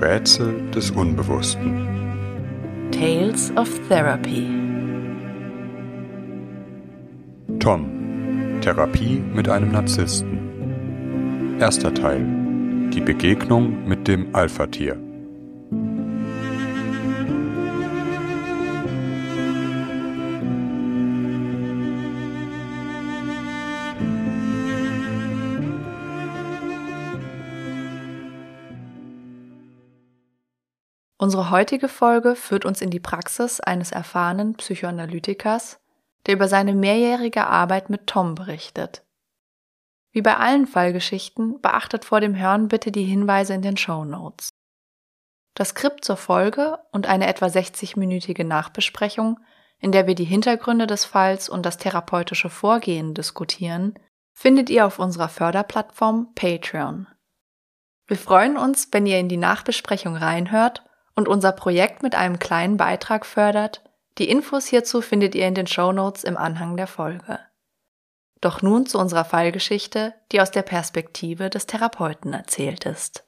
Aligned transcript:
Rätsel 0.00 0.70
des 0.74 0.90
Unbewussten. 0.92 1.86
Tales 2.90 3.52
of 3.56 3.68
Therapy. 3.88 4.48
Tom. 7.58 8.60
Therapie 8.62 9.22
mit 9.34 9.48
einem 9.50 9.72
Narzissten. 9.72 11.58
Erster 11.60 11.92
Teil. 11.92 12.26
Die 12.94 13.02
Begegnung 13.02 13.86
mit 13.86 14.08
dem 14.08 14.34
Alpha-Tier. 14.34 15.09
Unsere 31.20 31.50
heutige 31.50 31.88
Folge 31.88 32.34
führt 32.34 32.64
uns 32.64 32.80
in 32.80 32.88
die 32.88 32.98
Praxis 32.98 33.60
eines 33.60 33.92
erfahrenen 33.92 34.54
Psychoanalytikers, 34.54 35.78
der 36.24 36.32
über 36.32 36.48
seine 36.48 36.72
mehrjährige 36.72 37.46
Arbeit 37.46 37.90
mit 37.90 38.06
Tom 38.06 38.34
berichtet. 38.34 39.04
Wie 40.12 40.22
bei 40.22 40.38
allen 40.38 40.66
Fallgeschichten 40.66 41.60
beachtet 41.60 42.06
vor 42.06 42.22
dem 42.22 42.34
Hören 42.38 42.68
bitte 42.68 42.90
die 42.90 43.04
Hinweise 43.04 43.52
in 43.52 43.60
den 43.60 43.76
Show 43.76 44.06
Notes. 44.06 44.48
Das 45.52 45.68
Skript 45.68 46.06
zur 46.06 46.16
Folge 46.16 46.78
und 46.90 47.06
eine 47.06 47.26
etwa 47.26 47.48
60-minütige 47.48 48.44
Nachbesprechung, 48.44 49.40
in 49.78 49.92
der 49.92 50.06
wir 50.06 50.14
die 50.14 50.24
Hintergründe 50.24 50.86
des 50.86 51.04
Falls 51.04 51.50
und 51.50 51.66
das 51.66 51.76
therapeutische 51.76 52.48
Vorgehen 52.48 53.12
diskutieren, 53.12 53.92
findet 54.32 54.70
ihr 54.70 54.86
auf 54.86 54.98
unserer 54.98 55.28
Förderplattform 55.28 56.32
Patreon. 56.34 57.08
Wir 58.06 58.16
freuen 58.16 58.56
uns, 58.56 58.88
wenn 58.92 59.04
ihr 59.04 59.18
in 59.18 59.28
die 59.28 59.36
Nachbesprechung 59.36 60.16
reinhört 60.16 60.82
und 61.14 61.28
unser 61.28 61.52
Projekt 61.52 62.02
mit 62.02 62.14
einem 62.14 62.38
kleinen 62.38 62.76
Beitrag 62.76 63.26
fördert. 63.26 63.82
Die 64.18 64.28
Infos 64.28 64.66
hierzu 64.66 65.00
findet 65.00 65.34
ihr 65.34 65.46
in 65.46 65.54
den 65.54 65.66
Show 65.66 65.92
Notes 65.92 66.24
im 66.24 66.36
Anhang 66.36 66.76
der 66.76 66.86
Folge. 66.86 67.38
Doch 68.40 68.62
nun 68.62 68.86
zu 68.86 68.98
unserer 68.98 69.24
Fallgeschichte, 69.24 70.14
die 70.32 70.40
aus 70.40 70.50
der 70.50 70.62
Perspektive 70.62 71.50
des 71.50 71.66
Therapeuten 71.66 72.32
erzählt 72.32 72.86
ist. 72.86 73.24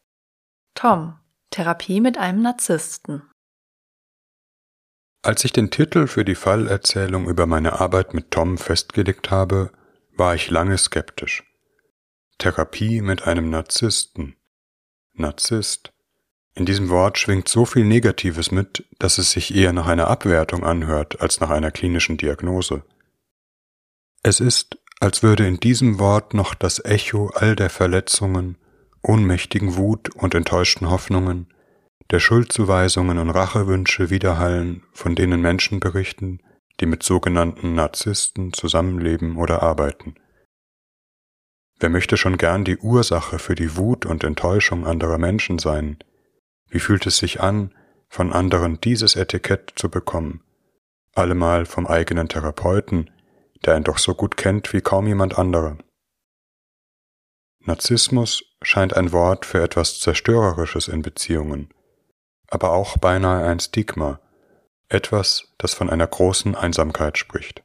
Tom, 0.75 1.19
Therapie 1.51 2.01
mit 2.01 2.17
einem 2.17 2.43
Narzissten. 2.43 3.23
Als 5.23 5.45
ich 5.45 5.53
den 5.53 5.71
Titel 5.71 6.07
für 6.07 6.25
die 6.25 6.35
Fallerzählung 6.35 7.29
über 7.29 7.47
meine 7.47 7.81
Arbeit 7.81 8.15
mit 8.15 8.31
Tom 8.31 8.59
festgelegt 8.59 9.31
habe, 9.31 9.71
war 10.17 10.35
ich 10.35 10.51
lange 10.51 10.77
skeptisch. 10.79 11.45
Therapie 12.39 13.03
mit 13.03 13.27
einem 13.27 13.51
Narzissten. 13.51 14.37
Narzisst. 15.13 15.93
In 16.55 16.67
diesem 16.67 16.91
Wort 16.91 17.19
schwingt 17.19 17.49
so 17.49 17.65
viel 17.65 17.85
Negatives 17.85 18.51
mit, 18.51 18.85
dass 18.99 19.19
es 19.19 19.31
sich 19.31 19.55
eher 19.55 19.73
nach 19.73 19.87
einer 19.87 20.09
Abwertung 20.09 20.65
anhört 20.65 21.21
als 21.21 21.41
nach 21.41 21.51
einer 21.51 21.71
klinischen 21.71 22.19
Diagnose. 22.19 22.85
Es 24.23 24.39
ist, 24.39 24.79
als 25.01 25.23
würde 25.23 25.47
in 25.47 25.59
diesem 25.59 25.99
Wort 25.99 26.35
noch 26.35 26.55
das 26.55 26.85
Echo 26.85 27.29
all 27.35 27.57
der 27.57 27.71
Verletzungen, 27.71 28.59
ohnmächtigen 29.03 29.77
Wut 29.77 30.15
und 30.15 30.35
enttäuschten 30.35 30.91
Hoffnungen, 30.91 31.53
der 32.11 32.21
Schuldzuweisungen 32.21 33.19
und 33.19 33.31
Rachewünsche 33.31 34.11
widerhallen, 34.11 34.85
von 34.93 35.15
denen 35.15 35.41
Menschen 35.41 35.81
berichten, 35.81 36.41
die 36.81 36.87
mit 36.87 37.03
sogenannten 37.03 37.75
Narzissten 37.75 38.53
zusammenleben 38.53 39.37
oder 39.37 39.63
arbeiten. 39.63 40.17
Wer 41.81 41.89
möchte 41.89 42.17
schon 42.17 42.37
gern 42.37 42.65
die 42.65 42.77
Ursache 42.77 43.39
für 43.39 43.55
die 43.55 43.77
Wut 43.77 44.07
und 44.07 44.23
Enttäuschung 44.23 44.87
anderer 44.87 45.19
Menschen 45.19 45.59
sein, 45.59 45.99
wie 46.73 46.81
fühlt 46.81 47.07
es 47.07 47.19
sich 47.19 47.41
an, 47.41 47.75
von 48.09 48.33
anderen 48.33 48.81
dieses 48.81 49.15
Etikett 49.15 49.75
zu 49.77 49.91
bekommen? 49.91 50.43
Allemal 51.15 51.67
vom 51.67 51.87
eigenen 51.87 52.29
Therapeuten, 52.29 53.11
der 53.65 53.77
ihn 53.77 53.85
doch 53.85 53.99
so 53.99 54.15
gut 54.15 54.39
kennt 54.39 54.73
wie 54.73 54.81
kaum 54.81 55.07
jemand 55.07 55.39
anderer. 55.39 55.77
Narzissmus 57.61 58.43
scheint 58.63 58.97
ein 58.97 59.13
Wort 59.13 59.45
für 59.45 59.63
etwas 59.63 60.01
Zerstörerisches 60.01 60.89
in 60.89 61.03
Beziehungen, 61.03 61.69
aber 62.49 62.73
auch 62.73 62.97
beinahe 62.97 63.45
ein 63.47 63.61
Stigma, 63.61 64.19
etwas, 64.89 65.53
das 65.59 65.75
von 65.75 65.91
einer 65.91 66.07
großen 66.07 66.55
Einsamkeit 66.55 67.19
spricht. 67.19 67.63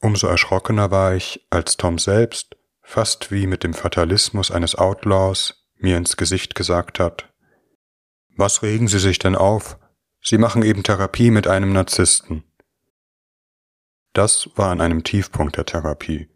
Umso 0.00 0.26
erschrockener 0.26 0.90
war 0.90 1.14
ich, 1.14 1.46
als 1.48 1.76
Tom 1.76 1.98
selbst, 1.98 2.56
fast 2.82 3.30
wie 3.30 3.46
mit 3.46 3.62
dem 3.62 3.72
Fatalismus 3.72 4.50
eines 4.50 4.74
Outlaws, 4.74 5.63
mir 5.84 5.96
ins 5.96 6.16
Gesicht 6.16 6.56
gesagt 6.56 6.98
hat, 6.98 7.32
was 8.36 8.62
regen 8.62 8.88
Sie 8.88 8.98
sich 8.98 9.20
denn 9.20 9.36
auf? 9.36 9.78
Sie 10.20 10.38
machen 10.38 10.64
eben 10.64 10.82
Therapie 10.82 11.30
mit 11.30 11.46
einem 11.46 11.72
Narzissten. 11.72 12.42
Das 14.12 14.50
war 14.56 14.70
an 14.70 14.80
einem 14.80 15.04
Tiefpunkt 15.04 15.56
der 15.56 15.66
Therapie. 15.66 16.28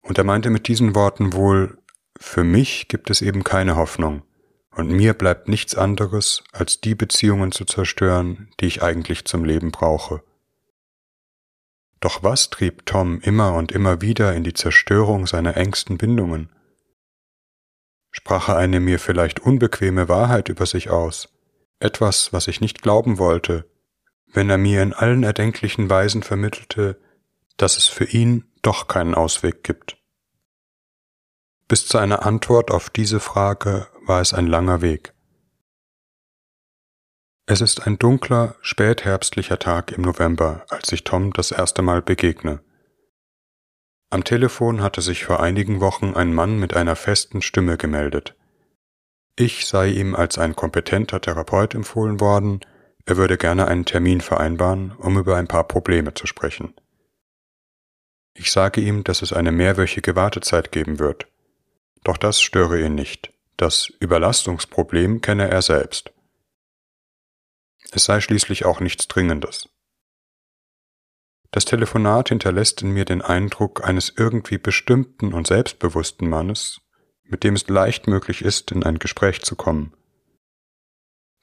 Und 0.00 0.16
er 0.16 0.24
meinte 0.24 0.48
mit 0.48 0.68
diesen 0.68 0.94
Worten 0.94 1.34
wohl, 1.34 1.78
für 2.18 2.44
mich 2.44 2.88
gibt 2.88 3.10
es 3.10 3.20
eben 3.20 3.44
keine 3.44 3.76
Hoffnung, 3.76 4.22
und 4.70 4.88
mir 4.88 5.14
bleibt 5.14 5.48
nichts 5.48 5.74
anderes, 5.74 6.42
als 6.52 6.80
die 6.80 6.94
Beziehungen 6.94 7.52
zu 7.52 7.64
zerstören, 7.64 8.50
die 8.60 8.66
ich 8.66 8.82
eigentlich 8.82 9.24
zum 9.24 9.44
Leben 9.44 9.70
brauche. 9.70 10.22
Doch 12.00 12.22
was 12.22 12.50
trieb 12.50 12.86
Tom 12.86 13.20
immer 13.20 13.54
und 13.54 13.72
immer 13.72 14.00
wieder 14.00 14.34
in 14.34 14.44
die 14.44 14.52
Zerstörung 14.52 15.26
seiner 15.26 15.56
engsten 15.56 15.96
Bindungen? 15.96 16.50
Sprach 18.14 18.48
er 18.48 18.56
eine 18.56 18.78
mir 18.78 19.00
vielleicht 19.00 19.40
unbequeme 19.40 20.08
Wahrheit 20.08 20.48
über 20.48 20.66
sich 20.66 20.88
aus, 20.88 21.28
etwas, 21.80 22.32
was 22.32 22.46
ich 22.46 22.60
nicht 22.60 22.80
glauben 22.80 23.18
wollte, 23.18 23.68
wenn 24.32 24.48
er 24.48 24.56
mir 24.56 24.82
in 24.82 24.92
allen 24.92 25.24
erdenklichen 25.24 25.90
Weisen 25.90 26.22
vermittelte, 26.22 27.00
dass 27.56 27.76
es 27.76 27.86
für 27.86 28.04
ihn 28.04 28.44
doch 28.62 28.86
keinen 28.86 29.14
Ausweg 29.14 29.64
gibt. 29.64 29.98
Bis 31.66 31.88
zu 31.88 31.98
einer 31.98 32.24
Antwort 32.24 32.70
auf 32.70 32.88
diese 32.88 33.18
Frage 33.18 33.88
war 34.06 34.20
es 34.20 34.32
ein 34.32 34.46
langer 34.46 34.80
Weg. 34.80 35.12
Es 37.46 37.60
ist 37.60 37.86
ein 37.86 37.98
dunkler, 37.98 38.54
spätherbstlicher 38.60 39.58
Tag 39.58 39.90
im 39.90 40.02
November, 40.02 40.64
als 40.68 40.92
ich 40.92 41.02
Tom 41.02 41.32
das 41.32 41.50
erste 41.50 41.82
Mal 41.82 42.00
begegne. 42.00 42.60
Am 44.14 44.22
Telefon 44.22 44.80
hatte 44.80 45.02
sich 45.02 45.24
vor 45.24 45.40
einigen 45.40 45.80
Wochen 45.80 46.14
ein 46.14 46.32
Mann 46.32 46.60
mit 46.60 46.76
einer 46.76 46.94
festen 46.94 47.42
Stimme 47.42 47.76
gemeldet. 47.76 48.36
Ich 49.34 49.66
sei 49.66 49.88
ihm 49.88 50.14
als 50.14 50.38
ein 50.38 50.54
kompetenter 50.54 51.20
Therapeut 51.20 51.74
empfohlen 51.74 52.20
worden, 52.20 52.60
er 53.06 53.16
würde 53.16 53.36
gerne 53.36 53.66
einen 53.66 53.86
Termin 53.86 54.20
vereinbaren, 54.20 54.92
um 54.98 55.18
über 55.18 55.34
ein 55.34 55.48
paar 55.48 55.64
Probleme 55.64 56.14
zu 56.14 56.28
sprechen. 56.28 56.74
Ich 58.34 58.52
sage 58.52 58.80
ihm, 58.80 59.02
dass 59.02 59.20
es 59.20 59.32
eine 59.32 59.50
mehrwöchige 59.50 60.14
Wartezeit 60.14 60.70
geben 60.70 61.00
wird. 61.00 61.26
Doch 62.04 62.16
das 62.16 62.40
störe 62.40 62.80
ihn 62.80 62.94
nicht. 62.94 63.32
Das 63.56 63.92
Überlastungsproblem 63.98 65.22
kenne 65.22 65.50
er 65.50 65.60
selbst. 65.60 66.12
Es 67.90 68.04
sei 68.04 68.20
schließlich 68.20 68.64
auch 68.64 68.78
nichts 68.78 69.08
Dringendes. 69.08 69.68
Das 71.54 71.66
Telefonat 71.66 72.30
hinterlässt 72.30 72.82
in 72.82 72.90
mir 72.90 73.04
den 73.04 73.22
Eindruck 73.22 73.86
eines 73.86 74.12
irgendwie 74.16 74.58
bestimmten 74.58 75.32
und 75.32 75.46
selbstbewussten 75.46 76.28
Mannes, 76.28 76.80
mit 77.22 77.44
dem 77.44 77.54
es 77.54 77.68
leicht 77.68 78.08
möglich 78.08 78.44
ist, 78.44 78.72
in 78.72 78.82
ein 78.82 78.98
Gespräch 78.98 79.40
zu 79.42 79.54
kommen. 79.54 79.94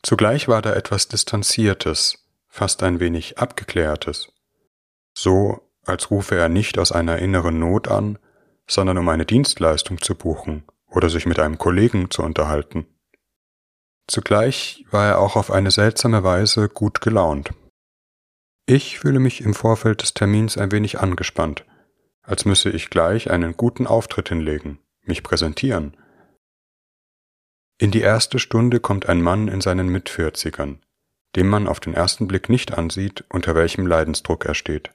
Zugleich 0.03 0.49
war 0.49 0.61
da 0.61 0.73
etwas 0.73 1.07
Distanziertes, 1.07 2.25
fast 2.49 2.83
ein 2.83 2.99
wenig 2.99 3.37
Abgeklärtes. 3.37 4.33
So, 5.17 5.61
als 5.85 6.11
rufe 6.11 6.35
er 6.35 6.49
nicht 6.49 6.77
aus 6.77 6.91
einer 6.91 7.19
inneren 7.19 7.57
Not 7.59 7.87
an, 7.87 8.19
sondern 8.67 8.97
um 8.97 9.07
eine 9.07 9.25
Dienstleistung 9.25 10.01
zu 10.01 10.15
buchen 10.15 10.65
oder 10.89 11.09
sich 11.09 11.25
mit 11.25 11.39
einem 11.39 11.57
Kollegen 11.57 12.11
zu 12.11 12.21
unterhalten. 12.21 12.85
Zugleich 14.07 14.83
war 14.91 15.07
er 15.07 15.19
auch 15.19 15.37
auf 15.37 15.51
eine 15.51 15.71
seltsame 15.71 16.21
Weise 16.21 16.67
gut 16.67 16.99
gelaunt. 16.99 17.51
Ich 18.65 18.99
fühle 18.99 19.19
mich 19.19 19.41
im 19.41 19.53
Vorfeld 19.53 20.01
des 20.01 20.13
Termins 20.13 20.57
ein 20.57 20.71
wenig 20.71 20.99
angespannt, 20.99 21.65
als 22.21 22.45
müsse 22.45 22.69
ich 22.69 22.89
gleich 22.89 23.31
einen 23.31 23.57
guten 23.57 23.87
Auftritt 23.87 24.29
hinlegen, 24.29 24.79
mich 25.03 25.23
präsentieren. 25.23 25.97
In 27.77 27.91
die 27.91 28.01
erste 28.01 28.37
Stunde 28.37 28.79
kommt 28.79 29.09
ein 29.09 29.21
Mann 29.21 29.47
in 29.47 29.59
seinen 29.59 29.89
Mitvierzigern, 29.89 30.79
dem 31.35 31.49
man 31.49 31.67
auf 31.67 31.79
den 31.79 31.93
ersten 31.93 32.27
Blick 32.27 32.49
nicht 32.49 32.77
ansieht, 32.77 33.25
unter 33.29 33.55
welchem 33.55 33.87
Leidensdruck 33.87 34.45
er 34.45 34.53
steht. 34.53 34.91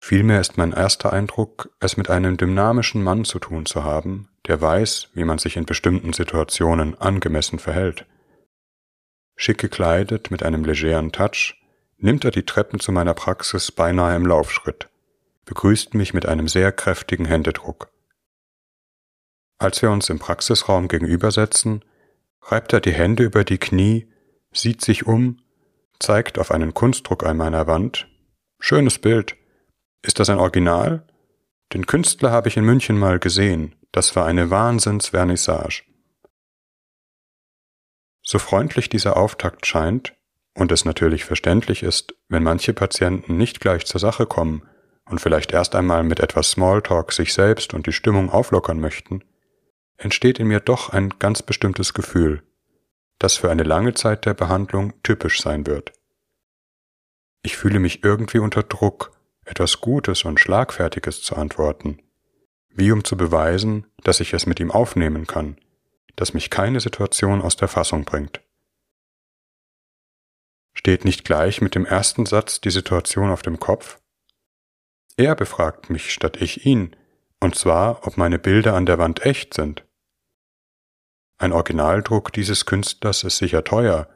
Vielmehr 0.00 0.40
ist 0.40 0.56
mein 0.58 0.72
erster 0.72 1.12
Eindruck, 1.12 1.74
es 1.80 1.96
mit 1.96 2.08
einem 2.08 2.36
dynamischen 2.36 3.02
Mann 3.02 3.24
zu 3.24 3.38
tun 3.38 3.66
zu 3.66 3.82
haben, 3.82 4.28
der 4.46 4.60
weiß, 4.60 5.10
wie 5.14 5.24
man 5.24 5.38
sich 5.38 5.56
in 5.56 5.66
bestimmten 5.66 6.12
Situationen 6.12 6.98
angemessen 7.00 7.58
verhält. 7.58 8.06
Schick 9.36 9.58
gekleidet 9.58 10.30
mit 10.30 10.42
einem 10.42 10.64
legeren 10.64 11.12
Touch, 11.12 11.57
nimmt 11.98 12.24
er 12.24 12.30
die 12.30 12.44
Treppen 12.44 12.80
zu 12.80 12.92
meiner 12.92 13.14
Praxis 13.14 13.70
beinahe 13.70 14.16
im 14.16 14.26
Laufschritt, 14.26 14.88
begrüßt 15.44 15.94
mich 15.94 16.14
mit 16.14 16.26
einem 16.26 16.48
sehr 16.48 16.72
kräftigen 16.72 17.26
Händedruck. 17.26 17.92
Als 19.58 19.82
wir 19.82 19.90
uns 19.90 20.08
im 20.08 20.18
Praxisraum 20.18 20.86
gegenübersetzen, 20.88 21.84
reibt 22.42 22.72
er 22.72 22.80
die 22.80 22.92
Hände 22.92 23.24
über 23.24 23.44
die 23.44 23.58
Knie, 23.58 24.08
sieht 24.52 24.82
sich 24.82 25.06
um, 25.06 25.42
zeigt 25.98 26.38
auf 26.38 26.52
einen 26.52 26.74
Kunstdruck 26.74 27.24
an 27.24 27.36
meiner 27.36 27.66
Wand. 27.66 28.08
Schönes 28.60 28.98
Bild. 28.98 29.36
Ist 30.02 30.20
das 30.20 30.30
ein 30.30 30.38
Original? 30.38 31.06
Den 31.72 31.86
Künstler 31.86 32.30
habe 32.30 32.48
ich 32.48 32.56
in 32.56 32.64
München 32.64 32.98
mal 32.98 33.18
gesehen. 33.18 33.74
Das 33.90 34.14
war 34.14 34.26
eine 34.26 34.50
Wahnsinnsvernissage. 34.50 35.82
So 38.22 38.38
freundlich 38.38 38.88
dieser 38.88 39.16
Auftakt 39.16 39.66
scheint, 39.66 40.14
und 40.58 40.72
es 40.72 40.84
natürlich 40.84 41.24
verständlich 41.24 41.84
ist, 41.84 42.14
wenn 42.28 42.42
manche 42.42 42.72
Patienten 42.72 43.36
nicht 43.36 43.60
gleich 43.60 43.86
zur 43.86 44.00
Sache 44.00 44.26
kommen 44.26 44.62
und 45.08 45.20
vielleicht 45.20 45.52
erst 45.52 45.76
einmal 45.76 46.02
mit 46.02 46.18
etwas 46.18 46.50
Smalltalk 46.50 47.12
sich 47.12 47.32
selbst 47.32 47.74
und 47.74 47.86
die 47.86 47.92
Stimmung 47.92 48.28
auflockern 48.28 48.80
möchten, 48.80 49.22
entsteht 49.98 50.40
in 50.40 50.48
mir 50.48 50.58
doch 50.58 50.90
ein 50.90 51.10
ganz 51.20 51.42
bestimmtes 51.42 51.94
Gefühl, 51.94 52.42
das 53.20 53.36
für 53.36 53.52
eine 53.52 53.62
lange 53.62 53.94
Zeit 53.94 54.26
der 54.26 54.34
Behandlung 54.34 55.00
typisch 55.04 55.40
sein 55.40 55.64
wird. 55.64 55.92
Ich 57.44 57.56
fühle 57.56 57.78
mich 57.78 58.02
irgendwie 58.02 58.40
unter 58.40 58.64
Druck, 58.64 59.12
etwas 59.44 59.80
Gutes 59.80 60.24
und 60.24 60.40
Schlagfertiges 60.40 61.22
zu 61.22 61.36
antworten, 61.36 62.02
wie 62.70 62.90
um 62.90 63.04
zu 63.04 63.16
beweisen, 63.16 63.86
dass 64.02 64.18
ich 64.18 64.34
es 64.34 64.44
mit 64.44 64.58
ihm 64.58 64.72
aufnehmen 64.72 65.28
kann, 65.28 65.56
dass 66.16 66.34
mich 66.34 66.50
keine 66.50 66.80
Situation 66.80 67.42
aus 67.42 67.54
der 67.54 67.68
Fassung 67.68 68.04
bringt. 68.04 68.40
Steht 70.78 71.04
nicht 71.04 71.24
gleich 71.24 71.60
mit 71.60 71.74
dem 71.74 71.84
ersten 71.84 72.24
Satz 72.24 72.60
die 72.60 72.70
Situation 72.70 73.30
auf 73.30 73.42
dem 73.42 73.58
Kopf? 73.58 73.98
Er 75.16 75.34
befragt 75.34 75.90
mich 75.90 76.12
statt 76.12 76.40
ich 76.40 76.66
ihn, 76.66 76.94
und 77.40 77.56
zwar, 77.56 78.06
ob 78.06 78.16
meine 78.16 78.38
Bilder 78.38 78.74
an 78.74 78.86
der 78.86 78.96
Wand 78.96 79.26
echt 79.26 79.54
sind. 79.54 79.84
Ein 81.36 81.50
Originaldruck 81.50 82.32
dieses 82.32 82.64
Künstlers 82.64 83.24
ist 83.24 83.38
sicher 83.38 83.64
teuer, 83.64 84.08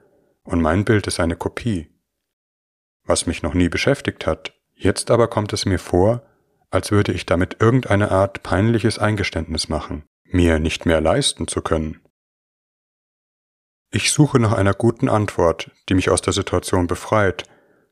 und 0.45 0.63
mein 0.63 0.85
Bild 0.85 1.09
ist 1.09 1.19
eine 1.19 1.35
Kopie. 1.35 1.91
Was 3.03 3.27
mich 3.27 3.43
noch 3.43 3.55
nie 3.55 3.69
beschäftigt 3.69 4.25
hat, 4.25 4.55
jetzt 4.77 5.11
aber 5.11 5.27
kommt 5.27 5.53
es 5.53 5.67
mir 5.67 5.81
vor, 5.81 6.23
als 6.71 6.93
würde 6.93 7.11
ich 7.11 7.27
damit 7.27 7.57
irgendeine 7.59 8.13
Art 8.13 8.45
peinliches 8.45 9.01
Eingeständnis 9.01 9.69
machen, 9.69 10.05
mir 10.27 10.61
nicht 10.61 10.87
mehr 10.87 11.01
leisten 11.01 11.49
zu 11.49 11.61
können. 11.61 12.01
Ich 13.95 14.11
suche 14.11 14.39
nach 14.39 14.53
einer 14.53 14.73
guten 14.73 15.11
Antwort, 15.11 15.71
die 15.91 15.95
mich 15.95 16.09
aus 16.09 16.23
der 16.23 16.33
Situation 16.33 16.87
befreit, 16.87 17.45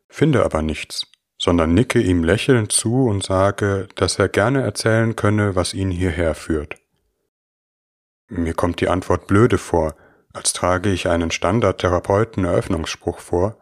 finde 0.09 0.47
aber 0.47 0.63
nichts, 0.63 1.07
sondern 1.37 1.75
nicke 1.75 2.01
ihm 2.01 2.25
lächelnd 2.25 2.73
zu 2.73 3.05
und 3.05 3.23
sage, 3.23 3.87
dass 3.97 4.19
er 4.19 4.31
gerne 4.31 4.63
erzählen 4.63 5.15
könne, 5.15 5.57
was 5.57 5.75
ihn 5.75 5.91
hierher 5.91 6.35
führt. 6.35 6.77
Mir 8.29 8.55
kommt 8.55 8.81
die 8.81 8.89
Antwort 8.89 9.27
blöde 9.27 9.59
vor, 9.59 9.95
als 10.33 10.55
trage 10.55 10.91
ich 10.91 11.07
einen 11.07 11.31
Standard-Therapeuten-Eröffnungsspruch 11.31 13.19
vor, 13.19 13.59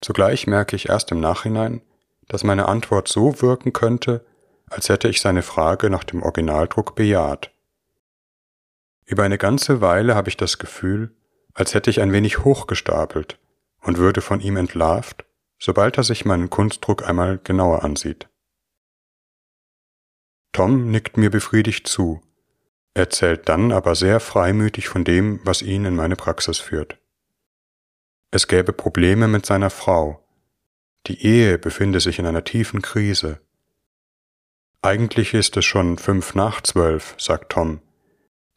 zugleich 0.00 0.48
merke 0.48 0.74
ich 0.74 0.88
erst 0.88 1.12
im 1.12 1.20
Nachhinein, 1.20 1.82
dass 2.26 2.42
meine 2.42 2.66
Antwort 2.66 3.06
so 3.06 3.40
wirken 3.42 3.72
könnte, 3.72 4.26
als 4.68 4.88
hätte 4.88 5.06
ich 5.06 5.20
seine 5.20 5.42
Frage 5.42 5.88
nach 5.88 6.02
dem 6.02 6.24
Originaldruck 6.24 6.96
bejaht. 6.96 7.52
Über 9.04 9.22
eine 9.22 9.38
ganze 9.38 9.80
Weile 9.80 10.16
habe 10.16 10.30
ich 10.30 10.36
das 10.36 10.58
Gefühl, 10.58 11.14
als 11.56 11.72
hätte 11.72 11.88
ich 11.88 12.02
ein 12.02 12.12
wenig 12.12 12.44
hochgestapelt 12.44 13.38
und 13.80 13.96
würde 13.96 14.20
von 14.20 14.40
ihm 14.40 14.58
entlarvt, 14.58 15.24
sobald 15.58 15.96
er 15.96 16.04
sich 16.04 16.26
meinen 16.26 16.50
Kunstdruck 16.50 17.08
einmal 17.08 17.38
genauer 17.42 17.82
ansieht. 17.82 18.28
Tom 20.52 20.90
nickt 20.90 21.16
mir 21.16 21.30
befriedigt 21.30 21.88
zu, 21.88 22.20
erzählt 22.92 23.48
dann 23.48 23.72
aber 23.72 23.94
sehr 23.94 24.20
freimütig 24.20 24.88
von 24.88 25.04
dem, 25.04 25.40
was 25.44 25.62
ihn 25.62 25.86
in 25.86 25.96
meine 25.96 26.14
Praxis 26.14 26.58
führt. 26.58 26.98
Es 28.30 28.48
gäbe 28.48 28.74
Probleme 28.74 29.26
mit 29.26 29.46
seiner 29.46 29.70
Frau. 29.70 30.22
Die 31.06 31.24
Ehe 31.24 31.58
befinde 31.58 32.00
sich 32.00 32.18
in 32.18 32.26
einer 32.26 32.44
tiefen 32.44 32.82
Krise. 32.82 33.40
Eigentlich 34.82 35.32
ist 35.32 35.56
es 35.56 35.64
schon 35.64 35.96
fünf 35.96 36.34
nach 36.34 36.60
zwölf, 36.60 37.14
sagt 37.18 37.52
Tom. 37.52 37.80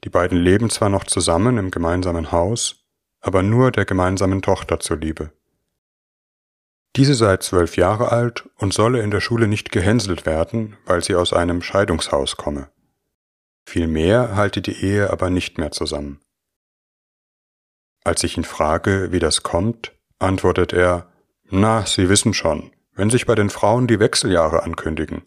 Die 0.04 0.10
beiden 0.10 0.38
leben 0.38 0.70
zwar 0.70 0.90
noch 0.90 1.06
zusammen 1.06 1.58
im 1.58 1.72
gemeinsamen 1.72 2.34
Haus, 2.34 2.79
aber 3.22 3.44
nur 3.44 3.72
der 3.72 3.86
gemeinsamen 3.86 4.42
Tochter 4.42 4.80
zuliebe. 4.80 5.32
Diese 6.96 7.14
sei 7.14 7.38
zwölf 7.38 7.78
Jahre 7.78 8.12
alt 8.12 8.50
und 8.56 8.74
solle 8.74 9.02
in 9.02 9.12
der 9.12 9.22
Schule 9.22 9.48
nicht 9.48 9.72
gehänselt 9.72 10.26
werden, 10.26 10.78
weil 10.86 11.04
sie 11.04 11.16
aus 11.16 11.34
einem 11.34 11.62
Scheidungshaus 11.62 12.36
komme. 12.36 12.70
Vielmehr 13.66 14.36
halte 14.36 14.62
die 14.62 14.84
Ehe 14.84 15.12
aber 15.12 15.30
nicht 15.30 15.58
mehr 15.58 15.72
zusammen. 15.72 16.20
Als 18.04 18.24
ich 18.24 18.38
ihn 18.38 18.44
frage, 18.44 19.12
wie 19.12 19.20
das 19.20 19.44
kommt, 19.44 19.94
antwortet 20.18 20.74
er, 20.74 21.12
na, 21.52 21.86
Sie 21.86 22.10
wissen 22.10 22.34
schon, 22.34 22.72
wenn 22.94 23.10
sich 23.10 23.26
bei 23.26 23.36
den 23.36 23.50
Frauen 23.50 23.88
die 23.88 24.00
Wechseljahre 24.00 24.64
ankündigen. 24.64 25.24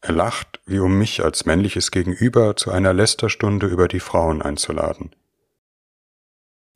Er 0.00 0.12
lacht, 0.12 0.60
wie 0.66 0.80
um 0.80 0.98
mich 0.98 1.24
als 1.24 1.46
männliches 1.46 1.90
Gegenüber 1.90 2.56
zu 2.56 2.70
einer 2.70 2.92
Lästerstunde 2.92 3.66
über 3.66 3.88
die 3.88 4.00
Frauen 4.00 4.42
einzuladen. 4.42 5.14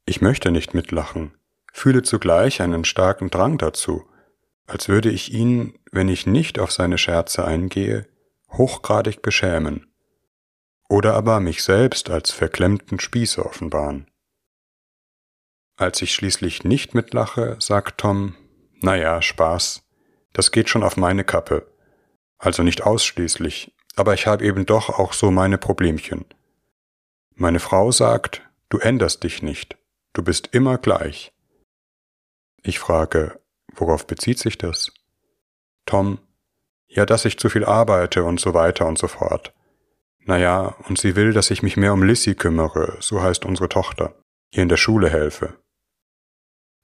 Ich 0.08 0.22
möchte 0.22 0.50
nicht 0.50 0.72
mitlachen, 0.72 1.34
fühle 1.70 2.02
zugleich 2.02 2.62
einen 2.62 2.87
starken 2.87 3.28
Drang 3.28 3.58
dazu, 3.58 4.08
als 4.66 4.88
würde 4.88 5.10
ich 5.10 5.34
ihn, 5.34 5.78
wenn 5.93 6.08
ich 6.08 6.26
nicht 6.26 6.58
auf 6.58 6.72
seine 6.72 6.96
Scherze 6.96 7.44
eingehe, 7.44 8.08
hochgradig 8.50 9.20
beschämen 9.20 9.93
oder 10.88 11.12
aber 11.12 11.40
mich 11.40 11.62
selbst 11.62 12.08
als 12.08 12.31
verklemmten 12.31 12.99
Spieße 12.99 13.44
offenbaren. 13.44 14.10
Als 15.76 16.00
ich 16.00 16.14
schließlich 16.14 16.64
nicht 16.64 16.94
mitlache, 16.94 17.58
sagt 17.60 17.99
Tom, 18.00 18.34
na 18.81 18.96
ja, 18.96 19.20
Spaß, 19.20 19.82
das 20.32 20.52
geht 20.52 20.70
schon 20.70 20.84
auf 20.84 20.96
meine 20.96 21.25
Kappe, 21.25 21.70
also 22.38 22.62
nicht 22.62 22.82
ausschließlich, 22.82 23.76
aber 23.94 24.14
ich 24.14 24.26
habe 24.26 24.43
eben 24.43 24.64
doch 24.64 24.88
auch 24.88 25.12
so 25.12 25.31
meine 25.31 25.58
Problemchen. 25.58 26.25
Meine 27.34 27.60
Frau 27.60 27.93
sagt, 27.93 28.40
du 28.70 28.78
änderst 28.78 29.22
dich 29.22 29.43
nicht, 29.43 29.76
Du 30.12 30.22
bist 30.22 30.49
immer 30.52 30.78
gleich. 30.78 31.32
Ich 32.62 32.78
frage, 32.78 33.40
worauf 33.75 34.06
bezieht 34.06 34.38
sich 34.38 34.58
das? 34.58 34.93
Tom, 35.87 36.19
ja, 36.87 37.06
dass 37.06 37.25
ich 37.25 37.38
zu 37.38 37.49
viel 37.49 37.64
arbeite 37.64 38.25
und 38.25 38.40
so 38.40 38.55
weiter 38.55 38.87
und 38.87 38.99
so 38.99 39.08
fort. 39.08 39.52
Naja, 40.25 40.75
und 40.88 40.99
sie 40.99 41.16
will, 41.16 41.32
dass 41.32 41.50
ich 41.50 41.62
mich 41.62 41.76
mehr 41.76 41.93
um 41.93 42.02
Lissy 42.02 42.34
kümmere, 42.34 42.96
so 43.00 43.22
heißt 43.22 43.44
unsere 43.44 43.69
Tochter, 43.69 44.14
ihr 44.50 44.62
in 44.62 44.69
der 44.69 44.76
Schule 44.76 45.08
helfe. 45.08 45.55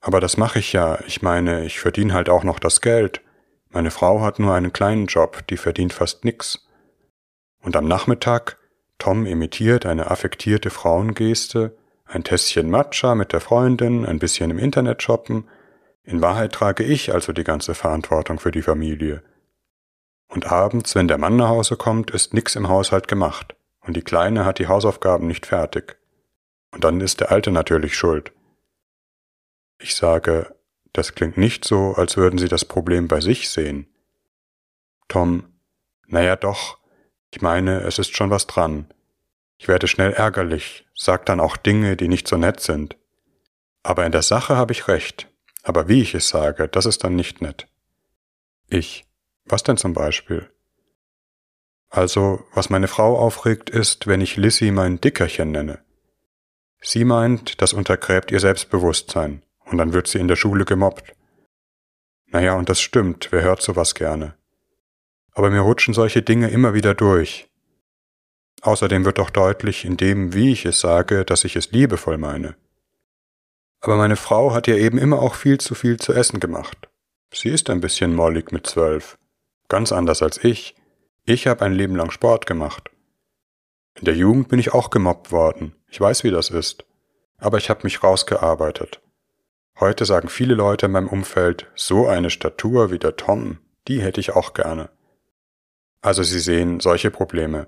Aber 0.00 0.20
das 0.20 0.36
mache 0.36 0.58
ich 0.58 0.72
ja, 0.72 0.98
ich 1.06 1.22
meine, 1.22 1.64
ich 1.64 1.80
verdiene 1.80 2.12
halt 2.12 2.28
auch 2.28 2.44
noch 2.44 2.58
das 2.58 2.80
Geld. 2.80 3.22
Meine 3.70 3.90
Frau 3.90 4.20
hat 4.20 4.38
nur 4.38 4.54
einen 4.54 4.72
kleinen 4.72 5.06
Job, 5.06 5.46
die 5.48 5.56
verdient 5.56 5.92
fast 5.92 6.24
nix. 6.24 6.68
Und 7.62 7.76
am 7.76 7.88
Nachmittag, 7.88 8.58
Tom 8.98 9.26
imitiert 9.26 9.86
eine 9.86 10.10
affektierte 10.10 10.70
Frauengeste, 10.70 11.76
ein 12.04 12.24
Tässchen 12.24 12.70
Matcha 12.70 13.14
mit 13.14 13.32
der 13.32 13.40
Freundin, 13.40 14.04
ein 14.04 14.18
bisschen 14.18 14.50
im 14.50 14.58
Internet 14.58 15.02
shoppen. 15.02 15.48
In 16.02 16.20
Wahrheit 16.20 16.52
trage 16.52 16.84
ich 16.84 17.12
also 17.12 17.32
die 17.32 17.44
ganze 17.44 17.74
Verantwortung 17.74 18.38
für 18.38 18.50
die 18.50 18.62
Familie. 18.62 19.22
Und 20.28 20.46
abends, 20.46 20.94
wenn 20.94 21.08
der 21.08 21.18
Mann 21.18 21.36
nach 21.36 21.48
Hause 21.48 21.76
kommt, 21.76 22.10
ist 22.10 22.34
nix 22.34 22.56
im 22.56 22.68
Haushalt 22.68 23.08
gemacht, 23.08 23.54
und 23.80 23.96
die 23.96 24.02
Kleine 24.02 24.44
hat 24.44 24.58
die 24.58 24.68
Hausaufgaben 24.68 25.26
nicht 25.26 25.46
fertig. 25.46 25.96
Und 26.72 26.84
dann 26.84 27.00
ist 27.00 27.20
der 27.20 27.30
Alte 27.30 27.50
natürlich 27.50 27.96
schuld. 27.96 28.32
Ich 29.78 29.94
sage, 29.94 30.54
das 30.92 31.14
klingt 31.14 31.36
nicht 31.36 31.64
so, 31.64 31.94
als 31.96 32.16
würden 32.16 32.38
Sie 32.38 32.48
das 32.48 32.64
Problem 32.64 33.08
bei 33.08 33.20
sich 33.20 33.48
sehen. 33.48 33.86
Tom, 35.08 35.44
naja 36.06 36.36
doch, 36.36 36.78
ich 37.30 37.42
meine, 37.42 37.80
es 37.80 37.98
ist 37.98 38.16
schon 38.16 38.30
was 38.30 38.46
dran. 38.46 38.86
Ich 39.58 39.68
werde 39.68 39.88
schnell 39.88 40.12
ärgerlich, 40.12 40.83
sag 40.94 41.26
dann 41.26 41.40
auch 41.40 41.56
Dinge, 41.56 41.96
die 41.96 42.08
nicht 42.08 42.28
so 42.28 42.36
nett 42.36 42.60
sind. 42.60 42.96
Aber 43.82 44.06
in 44.06 44.12
der 44.12 44.22
Sache 44.22 44.56
habe 44.56 44.72
ich 44.72 44.88
recht. 44.88 45.28
Aber 45.62 45.88
wie 45.88 46.02
ich 46.02 46.14
es 46.14 46.28
sage, 46.28 46.68
das 46.68 46.86
ist 46.86 47.04
dann 47.04 47.16
nicht 47.16 47.40
nett. 47.40 47.68
Ich. 48.68 49.04
Was 49.46 49.62
denn 49.62 49.76
zum 49.76 49.92
Beispiel? 49.92 50.50
Also, 51.90 52.44
was 52.52 52.70
meine 52.70 52.88
Frau 52.88 53.18
aufregt, 53.18 53.70
ist, 53.70 54.06
wenn 54.06 54.20
ich 54.20 54.36
Lissy 54.36 54.70
mein 54.70 55.00
Dickerchen 55.00 55.52
nenne. 55.52 55.78
Sie 56.80 57.04
meint, 57.04 57.62
das 57.62 57.72
untergräbt 57.72 58.30
ihr 58.30 58.40
Selbstbewusstsein, 58.40 59.42
und 59.64 59.78
dann 59.78 59.92
wird 59.92 60.08
sie 60.08 60.18
in 60.18 60.28
der 60.28 60.36
Schule 60.36 60.64
gemobbt. 60.64 61.14
Naja, 62.26 62.54
und 62.56 62.68
das 62.68 62.80
stimmt, 62.80 63.28
wer 63.30 63.42
hört 63.42 63.62
sowas 63.62 63.94
gerne? 63.94 64.34
Aber 65.32 65.50
mir 65.50 65.60
rutschen 65.60 65.94
solche 65.94 66.22
Dinge 66.22 66.50
immer 66.50 66.74
wieder 66.74 66.94
durch, 66.94 67.48
Außerdem 68.64 69.04
wird 69.04 69.18
doch 69.18 69.28
deutlich 69.28 69.84
in 69.84 69.98
dem, 69.98 70.32
wie 70.32 70.50
ich 70.50 70.64
es 70.64 70.80
sage, 70.80 71.26
dass 71.26 71.44
ich 71.44 71.54
es 71.54 71.70
liebevoll 71.72 72.16
meine. 72.16 72.56
Aber 73.80 73.96
meine 73.96 74.16
Frau 74.16 74.54
hat 74.54 74.66
ja 74.66 74.74
eben 74.74 74.96
immer 74.96 75.20
auch 75.20 75.34
viel 75.34 75.58
zu 75.58 75.74
viel 75.74 75.98
zu 75.98 76.14
essen 76.14 76.40
gemacht. 76.40 76.88
Sie 77.30 77.50
ist 77.50 77.68
ein 77.68 77.82
bisschen 77.82 78.14
mollig 78.14 78.52
mit 78.52 78.66
zwölf. 78.66 79.18
Ganz 79.68 79.92
anders 79.92 80.22
als 80.22 80.42
ich. 80.42 80.74
Ich 81.26 81.46
habe 81.46 81.62
ein 81.62 81.74
Leben 81.74 81.94
lang 81.94 82.10
Sport 82.10 82.46
gemacht. 82.46 82.88
In 83.98 84.06
der 84.06 84.16
Jugend 84.16 84.48
bin 84.48 84.58
ich 84.58 84.72
auch 84.72 84.88
gemobbt 84.88 85.30
worden. 85.30 85.74
Ich 85.88 86.00
weiß, 86.00 86.24
wie 86.24 86.30
das 86.30 86.48
ist. 86.48 86.86
Aber 87.36 87.58
ich 87.58 87.68
habe 87.68 87.80
mich 87.82 88.02
rausgearbeitet. 88.02 89.02
Heute 89.78 90.06
sagen 90.06 90.30
viele 90.30 90.54
Leute 90.54 90.86
in 90.86 90.92
meinem 90.92 91.08
Umfeld, 91.08 91.70
so 91.74 92.06
eine 92.06 92.30
Statur 92.30 92.90
wie 92.90 92.98
der 92.98 93.16
Tom, 93.16 93.58
die 93.88 94.00
hätte 94.00 94.20
ich 94.20 94.30
auch 94.30 94.54
gerne. 94.54 94.88
Also 96.00 96.22
Sie 96.22 96.40
sehen 96.40 96.80
solche 96.80 97.10
Probleme. 97.10 97.66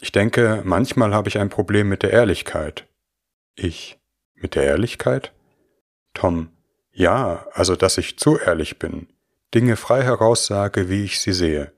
Ich 0.00 0.12
denke, 0.12 0.62
manchmal 0.64 1.14
habe 1.14 1.28
ich 1.28 1.38
ein 1.38 1.50
Problem 1.50 1.88
mit 1.88 2.02
der 2.02 2.12
Ehrlichkeit. 2.12 2.86
Ich. 3.54 3.98
Mit 4.34 4.54
der 4.54 4.64
Ehrlichkeit? 4.64 5.32
Tom. 6.12 6.50
Ja, 6.92 7.46
also 7.52 7.76
dass 7.76 7.98
ich 7.98 8.18
zu 8.18 8.38
ehrlich 8.38 8.78
bin, 8.78 9.08
Dinge 9.54 9.76
frei 9.76 10.02
heraussage, 10.02 10.88
wie 10.88 11.04
ich 11.04 11.20
sie 11.20 11.32
sehe. 11.32 11.72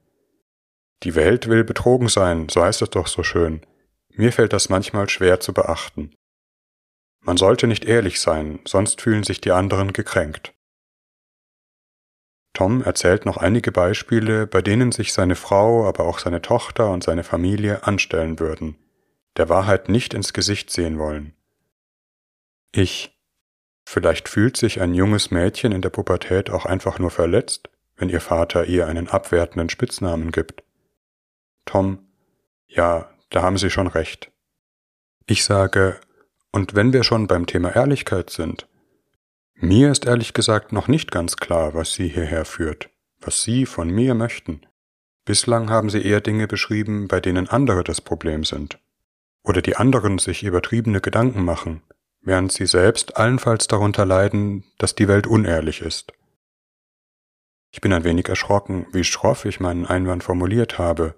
Die 1.03 1.15
Welt 1.15 1.49
will 1.49 1.65
betrogen 1.65 2.09
sein, 2.09 2.49
so 2.49 2.63
heißt 2.63 2.83
es 2.83 2.91
doch 2.91 3.07
so 3.07 3.23
schön. 3.23 3.61
Mir 4.11 4.33
fällt 4.33 4.53
das 4.53 4.69
manchmal 4.69 5.09
schwer 5.09 5.41
zu 5.41 5.53
beachten. 5.53 6.15
Man 7.21 7.37
sollte 7.37 7.67
nicht 7.67 7.85
ehrlich 7.85 8.21
sein, 8.21 8.61
sonst 8.65 9.03
fühlen 9.03 9.25
sich 9.25 9.41
die 9.41 9.51
anderen 9.53 9.93
gekränkt. 9.93 10.55
Tom 12.57 12.83
erzählt 12.83 13.27
noch 13.27 13.37
einige 13.37 13.71
Beispiele, 13.71 14.47
bei 14.47 14.63
denen 14.63 14.91
sich 14.91 15.13
seine 15.13 15.37
Frau, 15.37 15.87
aber 15.87 16.05
auch 16.05 16.19
seine 16.19 16.41
Tochter 16.41 16.91
und 16.91 17.05
seine 17.05 17.23
Familie 17.23 17.87
anstellen 17.87 18.41
würden, 18.41 18.79
der 19.37 19.51
Wahrheit 19.51 19.91
nicht 19.91 20.15
ins 20.15 20.33
Gesicht 20.33 20.71
sehen 20.71 20.99
wollen. 20.99 21.35
Ich. 22.73 23.13
Vielleicht 23.85 24.31
fühlt 24.31 24.57
sich 24.57 24.81
ein 24.81 24.95
junges 24.95 25.31
Mädchen 25.31 25.71
in 25.71 25.83
der 25.83 25.91
Pubertät 25.91 26.49
auch 26.49 26.65
einfach 26.65 26.99
nur 26.99 27.11
verletzt, 27.11 27.69
wenn 27.95 28.09
ihr 28.09 28.23
Vater 28.23 28.65
ihr 28.65 28.87
einen 28.87 29.09
abwertenden 29.09 29.69
Spitznamen 29.69 30.33
gibt. 30.33 30.65
Tom. 31.67 31.99
Ja, 32.69 33.11
da 33.29 33.43
haben 33.43 33.59
Sie 33.59 33.69
schon 33.69 33.87
recht. 33.87 34.33
Ich 35.27 35.45
sage, 35.45 36.01
und 36.53 36.75
wenn 36.75 36.95
wir 36.95 37.05
schon 37.05 37.27
beim 37.27 37.45
Thema 37.45 37.77
Ehrlichkeit 37.77 38.31
sind, 38.31 38.67
mir 39.59 39.91
ist 39.91 40.07
ehrlich 40.07 40.35
gesagt 40.35 40.73
noch 40.73 40.89
nicht 40.89 41.11
ganz 41.11 41.37
klar, 41.37 41.75
was 41.75 41.95
Sie 41.95 42.09
hierher 42.09 42.45
führt, 42.45 42.91
was 43.21 43.43
Sie 43.43 43.67
von 43.67 43.89
mir 43.89 44.15
möchten. 44.15 44.67
Bislang 45.25 45.71
haben 45.71 45.91
Sie 45.91 46.03
eher 46.03 46.21
Dinge 46.21 46.47
beschrieben, 46.47 47.09
bei 47.09 47.21
denen 47.21 47.49
andere 47.49 47.83
das 47.83 48.01
Problem 48.01 48.45
sind. 48.45 48.79
Oder 49.43 49.63
die 49.63 49.77
anderen 49.77 50.19
sich 50.19 50.43
übertriebene 50.43 51.01
Gedanken 51.01 51.45
machen, 51.45 51.83
während 52.21 52.53
Sie 52.53 52.67
selbst 52.67 53.17
allenfalls 53.17 53.67
darunter 53.67 54.05
leiden, 54.05 54.65
dass 54.79 54.95
die 54.95 55.09
Welt 55.09 55.27
unehrlich 55.27 55.81
ist. 55.81 56.13
Ich 57.73 57.81
bin 57.81 57.93
ein 57.93 58.05
wenig 58.05 58.29
erschrocken, 58.29 58.87
wie 58.93 59.05
schroff 59.05 59.45
ich 59.45 59.61
meinen 59.61 59.87
Einwand 59.87 60.25
formuliert 60.25 60.79
habe. 60.79 61.15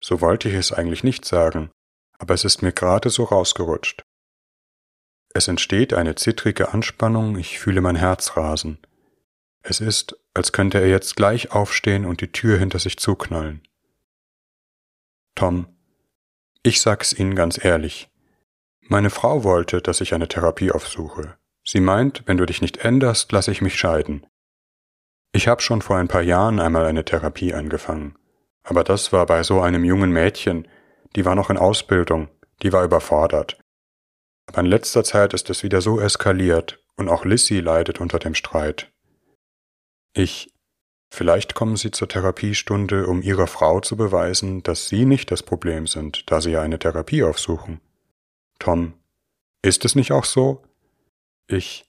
So 0.00 0.20
wollte 0.20 0.48
ich 0.48 0.54
es 0.54 0.72
eigentlich 0.72 1.04
nicht 1.04 1.24
sagen, 1.24 1.70
aber 2.18 2.34
es 2.34 2.44
ist 2.44 2.62
mir 2.62 2.72
gerade 2.72 3.10
so 3.10 3.24
rausgerutscht. 3.24 4.05
Es 5.36 5.48
entsteht 5.48 5.92
eine 5.92 6.14
zittrige 6.14 6.72
Anspannung, 6.72 7.36
ich 7.36 7.58
fühle 7.58 7.82
mein 7.82 7.94
Herz 7.94 8.38
rasen. 8.38 8.78
Es 9.60 9.80
ist, 9.80 10.16
als 10.32 10.50
könnte 10.52 10.80
er 10.80 10.88
jetzt 10.88 11.14
gleich 11.14 11.52
aufstehen 11.52 12.06
und 12.06 12.22
die 12.22 12.32
Tür 12.32 12.58
hinter 12.58 12.78
sich 12.78 12.96
zuknallen. 12.96 13.60
Tom, 15.34 15.66
ich 16.62 16.80
sag's 16.80 17.12
Ihnen 17.12 17.34
ganz 17.34 17.62
ehrlich. 17.62 18.08
Meine 18.80 19.10
Frau 19.10 19.44
wollte, 19.44 19.82
dass 19.82 20.00
ich 20.00 20.14
eine 20.14 20.26
Therapie 20.26 20.72
aufsuche. 20.72 21.36
Sie 21.62 21.80
meint, 21.80 22.22
wenn 22.24 22.38
du 22.38 22.46
dich 22.46 22.62
nicht 22.62 22.78
änderst, 22.78 23.30
lasse 23.30 23.50
ich 23.50 23.60
mich 23.60 23.76
scheiden. 23.76 24.26
Ich 25.32 25.48
habe 25.48 25.60
schon 25.60 25.82
vor 25.82 25.98
ein 25.98 26.08
paar 26.08 26.22
Jahren 26.22 26.60
einmal 26.60 26.86
eine 26.86 27.04
Therapie 27.04 27.52
angefangen. 27.52 28.16
Aber 28.62 28.84
das 28.84 29.12
war 29.12 29.26
bei 29.26 29.42
so 29.42 29.60
einem 29.60 29.84
jungen 29.84 30.12
Mädchen, 30.12 30.66
die 31.14 31.26
war 31.26 31.34
noch 31.34 31.50
in 31.50 31.58
Ausbildung, 31.58 32.28
die 32.62 32.72
war 32.72 32.84
überfordert. 32.84 33.58
Aber 34.46 34.60
in 34.60 34.66
letzter 34.66 35.04
Zeit 35.04 35.34
ist 35.34 35.50
es 35.50 35.62
wieder 35.62 35.80
so 35.80 36.00
eskaliert 36.00 36.78
und 36.96 37.08
auch 37.08 37.24
Lissy 37.24 37.60
leidet 37.60 38.00
unter 38.00 38.18
dem 38.18 38.34
Streit. 38.34 38.92
Ich, 40.14 40.52
vielleicht 41.10 41.54
kommen 41.54 41.76
Sie 41.76 41.90
zur 41.90 42.08
Therapiestunde, 42.08 43.06
um 43.06 43.22
Ihrer 43.22 43.48
Frau 43.48 43.80
zu 43.80 43.96
beweisen, 43.96 44.62
dass 44.62 44.88
Sie 44.88 45.04
nicht 45.04 45.30
das 45.30 45.42
Problem 45.42 45.86
sind, 45.86 46.30
da 46.30 46.40
Sie 46.40 46.52
ja 46.52 46.62
eine 46.62 46.78
Therapie 46.78 47.22
aufsuchen. 47.22 47.80
Tom, 48.58 48.94
ist 49.62 49.84
es 49.84 49.94
nicht 49.94 50.12
auch 50.12 50.24
so? 50.24 50.62
Ich, 51.48 51.84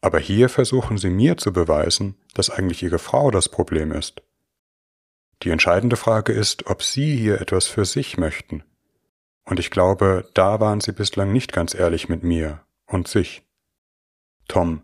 aber 0.00 0.18
hier 0.18 0.48
versuchen 0.48 0.98
Sie 0.98 1.10
mir 1.10 1.36
zu 1.36 1.52
beweisen, 1.52 2.16
dass 2.34 2.50
eigentlich 2.50 2.82
Ihre 2.82 2.98
Frau 2.98 3.30
das 3.30 3.48
Problem 3.48 3.92
ist. 3.92 4.22
Die 5.44 5.50
entscheidende 5.50 5.96
Frage 5.96 6.32
ist, 6.32 6.66
ob 6.66 6.82
Sie 6.82 7.16
hier 7.16 7.40
etwas 7.40 7.66
für 7.66 7.84
sich 7.84 8.16
möchten 8.16 8.64
und 9.48 9.58
ich 9.58 9.70
glaube, 9.70 10.28
da 10.34 10.60
waren 10.60 10.80
sie 10.80 10.92
bislang 10.92 11.32
nicht 11.32 11.52
ganz 11.52 11.74
ehrlich 11.74 12.08
mit 12.08 12.22
mir 12.22 12.62
und 12.86 13.08
sich. 13.08 13.42
Tom, 14.46 14.82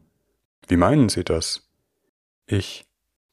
wie 0.68 0.76
meinen 0.76 1.08
Sie 1.08 1.24
das? 1.24 1.68
Ich, 2.46 2.86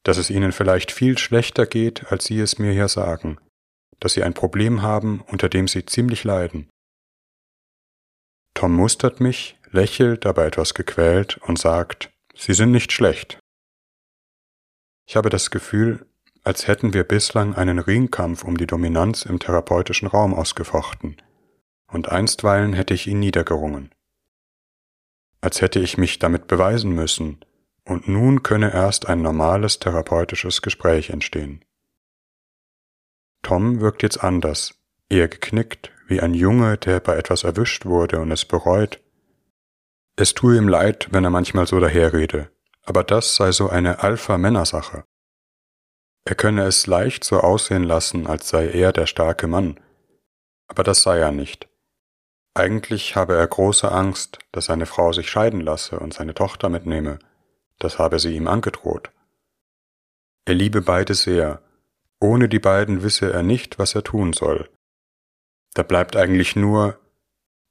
dass 0.04 0.18
es 0.18 0.30
Ihnen 0.30 0.52
vielleicht 0.52 0.92
viel 0.92 1.18
schlechter 1.18 1.66
geht, 1.66 2.12
als 2.12 2.26
Sie 2.26 2.40
es 2.40 2.60
mir 2.60 2.72
hier 2.74 2.90
sagen, 2.90 3.38
dass 4.00 4.14
Sie 4.14 4.24
ein 4.24 4.34
Problem 4.34 4.82
haben, 4.82 5.22
unter 5.28 5.48
dem 5.48 5.68
Sie 5.68 5.86
ziemlich 5.86 6.24
leiden. 6.24 6.70
Tom 8.54 8.74
mustert 8.74 9.22
mich, 9.22 9.58
lächelt, 9.70 10.26
aber 10.26 10.46
etwas 10.46 10.74
gequält 10.74 11.38
und 11.38 11.58
sagt, 11.58 12.12
Sie 12.36 12.54
sind 12.54 12.72
nicht 12.72 12.92
schlecht. 12.92 13.40
Ich 15.08 15.16
habe 15.16 15.30
das 15.30 15.52
Gefühl, 15.52 16.06
als 16.44 16.68
hätten 16.68 16.94
wir 16.94 17.04
bislang 17.04 17.56
einen 17.56 17.80
Ringkampf 17.80 18.44
um 18.44 18.58
die 18.58 18.68
Dominanz 18.68 19.24
im 19.24 19.40
therapeutischen 19.40 20.08
Raum 20.08 20.34
ausgefochten, 20.34 21.18
und 21.88 22.10
einstweilen 22.10 22.74
hätte 22.74 22.94
ich 22.94 23.08
ihn 23.08 23.20
niedergerungen. 23.20 23.92
Als 25.42 25.62
hätte 25.62 25.80
ich 25.80 25.98
mich 25.98 26.20
damit 26.20 26.48
beweisen 26.48 26.92
müssen, 26.94 27.40
und 27.84 28.08
nun 28.08 28.44
könne 28.44 28.74
erst 28.74 29.08
ein 29.08 29.22
normales 29.22 29.80
therapeutisches 29.80 30.62
Gespräch 30.62 31.10
entstehen. 31.10 31.64
Tom 33.42 33.82
wirkt 33.82 34.04
jetzt 34.04 34.24
anders, 34.24 34.76
eher 35.10 35.28
geknickt, 35.28 35.92
wie 36.08 36.22
ein 36.22 36.34
Junge, 36.34 36.78
der 36.78 37.00
bei 37.00 37.16
etwas 37.16 37.44
erwischt 37.44 37.86
wurde 37.86 38.20
und 38.20 38.32
es 38.32 38.46
bereut. 38.46 39.02
Es 40.16 40.34
tue 40.34 40.58
ihm 40.58 40.68
leid, 40.68 41.08
wenn 41.12 41.24
er 41.24 41.30
manchmal 41.30 41.68
so 41.68 41.80
daherrede, 41.80 42.52
aber 42.84 43.04
das 43.04 43.36
sei 43.36 43.52
so 43.52 43.70
eine 43.70 44.04
Alpha-Männersache. 44.04 45.06
Er 46.24 46.36
könne 46.36 46.64
es 46.64 46.88
leicht 46.88 47.24
so 47.24 47.40
aussehen 47.40 47.84
lassen, 47.84 48.28
als 48.28 48.50
sei 48.50 48.70
er 48.70 48.94
der 48.94 49.08
starke 49.08 49.48
Mann. 49.48 49.80
Aber 50.68 50.84
das 50.84 51.02
sei 51.02 51.20
er 51.20 51.32
nicht. 51.32 51.68
Eigentlich 52.54 53.16
habe 53.16 53.36
er 53.36 53.48
große 53.48 53.92
Angst, 53.92 54.40
dass 54.52 54.66
seine 54.66 54.86
Frau 54.86 55.14
sich 55.14 55.30
scheiden 55.30 55.62
lasse 55.62 56.00
und 56.00 56.14
seine 56.14 56.34
Tochter 56.34 56.70
mitnehme. 56.70 57.20
Das 57.80 57.98
habe 57.98 58.20
sie 58.20 58.36
ihm 58.36 58.48
angedroht. 58.48 59.12
Er 60.46 60.56
liebe 60.56 60.82
beide 60.82 61.16
sehr. 61.16 61.62
Ohne 62.20 62.50
die 62.50 62.60
beiden 62.60 63.04
wisse 63.04 63.32
er 63.32 63.42
nicht, 63.42 63.80
was 63.80 63.96
er 63.96 64.04
tun 64.04 64.34
soll. 64.34 64.70
Da 65.74 65.84
bleibt 65.84 66.16
eigentlich 66.16 66.56
nur 66.56 67.00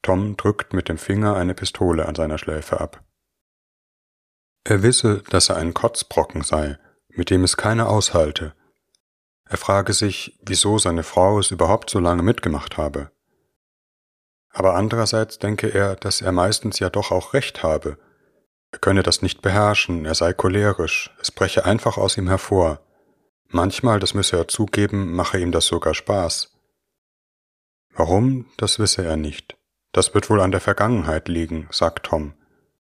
Tom 0.02 0.37
drückt 0.37 0.73
mit 0.73 0.88
dem 0.88 0.99
Finger 0.99 1.37
eine 1.37 1.54
Pistole 1.54 2.07
an 2.07 2.14
seiner 2.14 2.38
Schläfe 2.38 2.80
ab. 2.80 3.04
Er 4.64 4.83
wisse, 4.83 5.23
dass 5.30 5.50
er 5.50 5.57
ein 5.57 5.75
Kotzbrocken 5.75 6.42
sei, 6.42 6.78
mit 7.20 7.28
dem 7.28 7.44
es 7.44 7.58
keiner 7.58 7.90
aushalte. 7.90 8.54
Er 9.44 9.58
frage 9.58 9.92
sich, 9.92 10.38
wieso 10.40 10.78
seine 10.78 11.02
Frau 11.02 11.38
es 11.38 11.50
überhaupt 11.50 11.90
so 11.90 11.98
lange 11.98 12.22
mitgemacht 12.22 12.78
habe. 12.78 13.10
Aber 14.48 14.74
andererseits 14.74 15.38
denke 15.38 15.68
er, 15.68 15.96
dass 15.96 16.22
er 16.22 16.32
meistens 16.32 16.78
ja 16.78 16.88
doch 16.88 17.10
auch 17.10 17.34
recht 17.34 17.62
habe. 17.62 17.98
Er 18.70 18.78
könne 18.78 19.02
das 19.02 19.20
nicht 19.20 19.42
beherrschen, 19.42 20.06
er 20.06 20.14
sei 20.14 20.32
cholerisch, 20.32 21.14
es 21.20 21.30
breche 21.30 21.66
einfach 21.66 21.98
aus 21.98 22.16
ihm 22.16 22.26
hervor. 22.26 22.80
Manchmal, 23.48 24.00
das 24.00 24.14
müsse 24.14 24.38
er 24.38 24.48
zugeben, 24.48 25.12
mache 25.12 25.38
ihm 25.38 25.52
das 25.52 25.66
sogar 25.66 25.92
Spaß. 25.92 26.56
Warum, 27.92 28.46
das 28.56 28.78
wisse 28.78 29.04
er 29.04 29.18
nicht. 29.18 29.58
Das 29.92 30.14
wird 30.14 30.30
wohl 30.30 30.40
an 30.40 30.52
der 30.52 30.62
Vergangenheit 30.62 31.28
liegen, 31.28 31.68
sagt 31.70 32.06
Tom, 32.06 32.32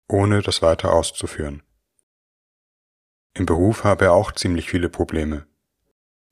ohne 0.07 0.41
das 0.41 0.63
weiter 0.63 0.91
auszuführen. 0.91 1.61
Im 3.33 3.45
Beruf 3.45 3.83
habe 3.83 4.05
er 4.05 4.13
auch 4.13 4.31
ziemlich 4.31 4.69
viele 4.69 4.89
Probleme. 4.89 5.45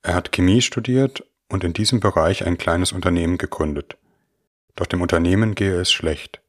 Er 0.03 0.15
hat 0.15 0.31
Chemie 0.31 0.61
studiert 0.61 1.23
und 1.49 1.63
in 1.63 1.73
diesem 1.73 1.99
Bereich 1.99 2.45
ein 2.45 2.57
kleines 2.57 2.91
Unternehmen 2.91 3.37
gegründet. 3.37 3.97
Doch 4.75 4.85
dem 4.85 5.01
Unternehmen 5.01 5.55
gehe 5.55 5.79
es 5.79 5.91
schlecht. 5.91 6.41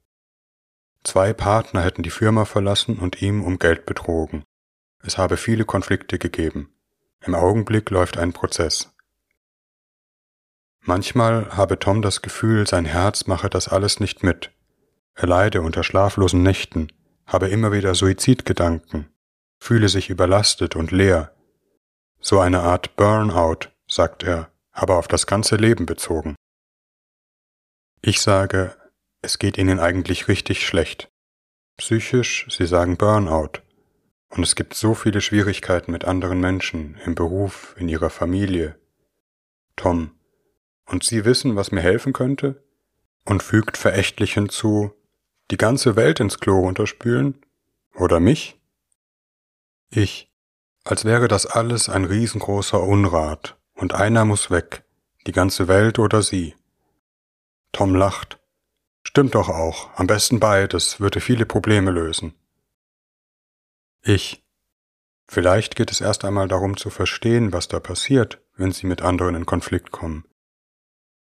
Zwei 1.05 1.33
Partner 1.33 1.83
hätten 1.83 2.03
die 2.03 2.11
Firma 2.11 2.45
verlassen 2.45 2.99
und 2.99 3.23
ihm 3.23 3.43
um 3.43 3.59
Geld 3.59 3.87
betrogen. 3.87 4.45
Es 5.03 5.19
habe 5.19 5.37
viele 5.37 5.65
Konflikte 5.65 6.19
gegeben. 6.19 6.73
Im 7.21 7.35
Augenblick 7.35 7.91
läuft 7.91 8.19
ein 8.19 8.33
Prozess. 8.33 8.93
Manchmal 10.81 11.57
habe 11.57 11.79
Tom 11.79 12.03
das 12.03 12.23
Gefühl, 12.23 12.67
sein 12.67 12.85
Herz 12.85 13.27
mache 13.27 13.49
das 13.49 13.69
alles 13.69 14.01
nicht 14.01 14.23
mit. 14.23 14.51
Er 15.15 15.29
leide 15.29 15.63
unter 15.63 15.85
schlaflosen 15.85 16.43
Nächten, 16.43 16.93
habe 17.27 17.49
immer 17.49 17.73
wieder 17.73 17.95
Suizidgedanken, 17.95 19.12
fühle 19.63 19.89
sich 19.89 20.11
überlastet 20.11 20.75
und 20.75 20.91
leer. 20.91 21.33
So 22.21 22.41
eine 22.41 22.63
Art 22.63 22.97
Burnout, 22.97 23.69
sagt 23.87 24.25
er, 24.25 24.51
aber 24.73 24.97
auf 24.99 25.07
das 25.07 25.29
ganze 25.29 25.55
Leben 25.55 25.87
bezogen. 25.87 26.35
Ich 28.01 28.21
sage, 28.21 28.77
es 29.21 29.39
geht 29.39 29.59
Ihnen 29.59 29.79
eigentlich 29.79 30.27
richtig 30.27 30.67
schlecht. 30.67 31.13
Psychisch, 31.77 32.49
Sie 32.51 32.67
sagen 32.67 32.97
Burnout. 32.97 33.61
Und 34.31 34.43
es 34.43 34.57
gibt 34.57 34.75
so 34.75 34.95
viele 34.95 35.21
Schwierigkeiten 35.21 35.93
mit 35.93 36.05
anderen 36.07 36.41
Menschen, 36.41 36.99
im 37.05 37.15
Beruf, 37.15 37.77
in 37.79 37.89
Ihrer 37.89 38.11
Familie. 38.11 38.77
Tom, 39.77 40.11
und 40.87 41.05
Sie 41.05 41.25
wissen, 41.25 41.55
was 41.55 41.71
mir 41.71 41.83
helfen 41.83 42.13
könnte? 42.13 42.65
Und 43.25 43.45
fügt 43.45 43.77
verächtlich 43.77 44.35
hinzu, 44.35 44.91
die 45.53 45.57
ganze 45.57 45.95
Welt 45.95 46.19
ins 46.19 46.41
Klo 46.41 46.59
runterspülen? 46.59 47.47
Oder 47.95 48.19
mich? 48.19 48.59
Ich, 49.95 50.33
als 50.85 51.05
wäre 51.05 51.29
das 51.29 51.45
alles 51.45 51.91
ein 51.91 52.07
riesengroßer 52.07 52.83
Unrat, 52.83 53.59
und 53.75 53.93
einer 53.93 54.25
muss 54.25 54.51
weg, 54.51 54.85
die 55.27 55.33
ganze 55.33 55.69
Welt 55.69 55.99
oder 55.99 56.23
Sie. 56.23 56.57
Tom 57.73 57.95
lacht. 57.95 58.41
Stimmt 59.03 59.35
doch 59.35 59.51
auch, 59.51 59.91
am 59.99 60.07
besten 60.07 60.41
beides, 60.41 60.99
würde 60.99 61.21
viele 61.21 61.45
Probleme 61.45 61.91
lösen. 61.91 62.35
Ich. 64.01 64.43
Vielleicht 65.29 65.77
geht 65.77 65.91
es 65.91 66.01
erst 66.01 66.25
einmal 66.25 66.49
darum 66.49 66.79
zu 66.79 66.89
verstehen, 66.89 67.53
was 67.53 67.69
da 67.69 67.79
passiert, 67.79 68.41
wenn 68.57 68.73
Sie 68.73 68.87
mit 68.87 69.03
anderen 69.03 69.35
in 69.35 69.45
Konflikt 69.45 69.91
kommen. 69.91 70.25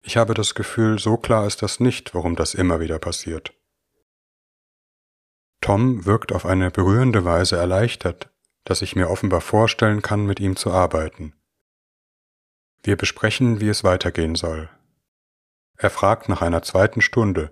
Ich 0.01 0.17
habe 0.17 0.33
das 0.33 0.55
Gefühl, 0.55 0.99
so 0.99 1.15
klar 1.15 1.47
ist 1.47 1.61
das 1.61 1.79
nicht, 1.79 2.13
warum 2.13 2.35
das 2.35 2.53
immer 2.53 2.81
wieder 2.81 2.99
passiert. 2.99 3.53
Tom 5.61 6.05
wirkt 6.05 6.33
auf 6.33 6.45
eine 6.45 6.69
berührende 6.69 7.23
Weise 7.23 7.55
erleichtert, 7.55 8.29
dass 8.67 8.81
ich 8.81 8.97
mir 8.97 9.09
offenbar 9.09 9.39
vorstellen 9.39 10.01
kann, 10.01 10.25
mit 10.25 10.41
ihm 10.41 10.57
zu 10.57 10.71
arbeiten. 10.71 11.33
Wir 12.83 12.97
besprechen, 12.97 13.61
wie 13.61 13.69
es 13.69 13.85
weitergehen 13.85 14.35
soll. 14.35 14.69
Er 15.77 15.89
fragt 15.89 16.27
nach 16.27 16.41
einer 16.41 16.63
zweiten 16.63 16.99
Stunde, 17.01 17.51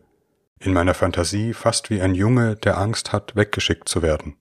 in 0.60 0.74
meiner 0.74 0.94
Fantasie 0.94 1.54
fast 1.54 1.90
wie 1.90 2.02
ein 2.02 2.16
Junge, 2.16 2.58
der 2.58 2.78
Angst 2.78 3.14
hat, 3.14 3.34
weggeschickt 3.36 3.88
zu 3.88 4.02
werden. 4.02 4.36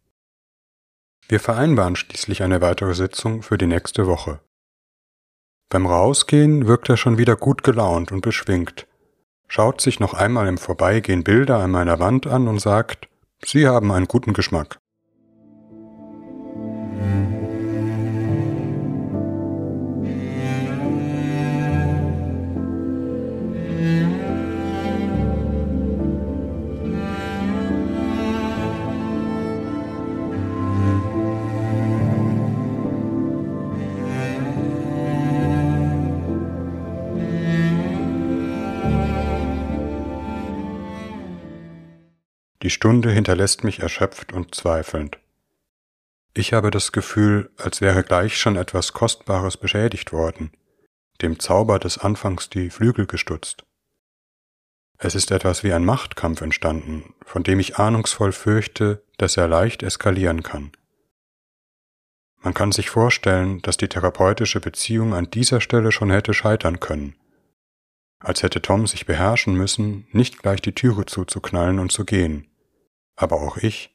Wir 1.28 1.38
vereinbaren 1.38 1.94
schließlich 1.94 2.42
eine 2.42 2.60
weitere 2.60 2.94
Sitzung 2.94 3.42
für 3.42 3.56
die 3.56 3.66
nächste 3.66 4.08
Woche. 4.08 4.40
Beim 5.68 5.86
Rausgehen 5.86 6.66
wirkt 6.66 6.88
er 6.88 6.96
schon 6.96 7.18
wieder 7.18 7.36
gut 7.36 7.62
gelaunt 7.62 8.10
und 8.10 8.20
beschwingt, 8.20 8.88
schaut 9.46 9.80
sich 9.80 10.00
noch 10.00 10.12
einmal 10.12 10.48
im 10.48 10.58
Vorbeigehen 10.58 11.22
Bilder 11.22 11.58
an 11.58 11.70
meiner 11.70 12.00
Wand 12.00 12.26
an 12.26 12.48
und 12.48 12.58
sagt, 12.58 13.08
Sie 13.44 13.68
haben 13.68 13.92
einen 13.92 14.08
guten 14.08 14.32
Geschmack. 14.32 14.80
Stunde 42.74 43.10
hinterlässt 43.10 43.64
mich 43.64 43.80
erschöpft 43.80 44.32
und 44.32 44.54
zweifelnd. 44.54 45.18
Ich 46.34 46.52
habe 46.52 46.72
das 46.72 46.90
Gefühl, 46.90 47.50
als 47.56 47.80
wäre 47.80 48.02
gleich 48.02 48.36
schon 48.36 48.56
etwas 48.56 48.92
Kostbares 48.92 49.56
beschädigt 49.56 50.12
worden, 50.12 50.50
dem 51.22 51.38
Zauber 51.38 51.78
des 51.78 51.98
Anfangs 51.98 52.50
die 52.50 52.70
Flügel 52.70 53.06
gestutzt. 53.06 53.64
Es 54.98 55.14
ist 55.14 55.30
etwas 55.30 55.62
wie 55.62 55.72
ein 55.72 55.84
Machtkampf 55.84 56.40
entstanden, 56.40 57.14
von 57.24 57.44
dem 57.44 57.60
ich 57.60 57.78
ahnungsvoll 57.78 58.32
fürchte, 58.32 59.04
dass 59.16 59.36
er 59.36 59.46
leicht 59.46 59.84
eskalieren 59.84 60.42
kann. 60.42 60.72
Man 62.40 62.54
kann 62.54 62.72
sich 62.72 62.90
vorstellen, 62.90 63.62
dass 63.62 63.76
die 63.76 63.88
therapeutische 63.88 64.60
Beziehung 64.60 65.14
an 65.14 65.30
dieser 65.30 65.60
Stelle 65.60 65.92
schon 65.92 66.10
hätte 66.10 66.34
scheitern 66.34 66.80
können, 66.80 67.14
als 68.18 68.42
hätte 68.42 68.60
Tom 68.60 68.88
sich 68.88 69.06
beherrschen 69.06 69.54
müssen, 69.54 70.08
nicht 70.10 70.42
gleich 70.42 70.60
die 70.60 70.74
Türe 70.74 71.06
zuzuknallen 71.06 71.78
und 71.78 71.92
zu 71.92 72.04
gehen 72.04 72.48
aber 73.16 73.40
auch 73.40 73.56
ich. 73.56 73.94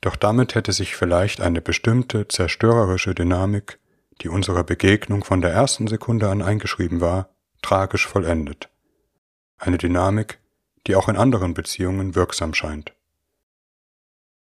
Doch 0.00 0.16
damit 0.16 0.54
hätte 0.54 0.72
sich 0.72 0.94
vielleicht 0.94 1.40
eine 1.40 1.60
bestimmte 1.60 2.28
zerstörerische 2.28 3.14
Dynamik, 3.14 3.78
die 4.20 4.28
unserer 4.28 4.64
Begegnung 4.64 5.24
von 5.24 5.40
der 5.40 5.50
ersten 5.50 5.86
Sekunde 5.86 6.28
an 6.28 6.42
eingeschrieben 6.42 7.00
war, 7.00 7.30
tragisch 7.62 8.06
vollendet. 8.06 8.68
Eine 9.58 9.78
Dynamik, 9.78 10.38
die 10.86 10.94
auch 10.94 11.08
in 11.08 11.16
anderen 11.16 11.54
Beziehungen 11.54 12.14
wirksam 12.14 12.54
scheint. 12.54 12.94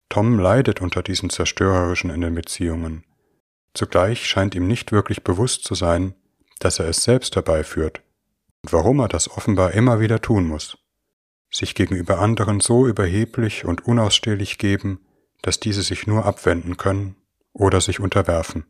Tom 0.08 0.38
leidet 0.38 0.80
unter 0.80 1.02
diesem 1.02 1.30
Zerstörerischen 1.30 2.10
in 2.10 2.20
den 2.20 2.34
Beziehungen. 2.34 3.04
Zugleich 3.74 4.26
scheint 4.26 4.54
ihm 4.54 4.66
nicht 4.66 4.90
wirklich 4.90 5.22
bewusst 5.22 5.64
zu 5.64 5.74
sein, 5.74 6.14
dass 6.58 6.78
er 6.78 6.88
es 6.88 7.04
selbst 7.04 7.36
herbeiführt 7.36 8.02
und 8.62 8.72
warum 8.72 8.98
er 9.00 9.08
das 9.08 9.30
offenbar 9.30 9.72
immer 9.72 10.00
wieder 10.00 10.20
tun 10.20 10.46
muss 10.46 10.78
sich 11.50 11.74
gegenüber 11.74 12.18
anderen 12.18 12.60
so 12.60 12.86
überheblich 12.86 13.64
und 13.64 13.86
unausstehlich 13.86 14.58
geben, 14.58 15.00
dass 15.42 15.60
diese 15.60 15.82
sich 15.82 16.06
nur 16.06 16.24
abwenden 16.24 16.76
können 16.76 17.16
oder 17.52 17.80
sich 17.80 18.00
unterwerfen. 18.00 18.66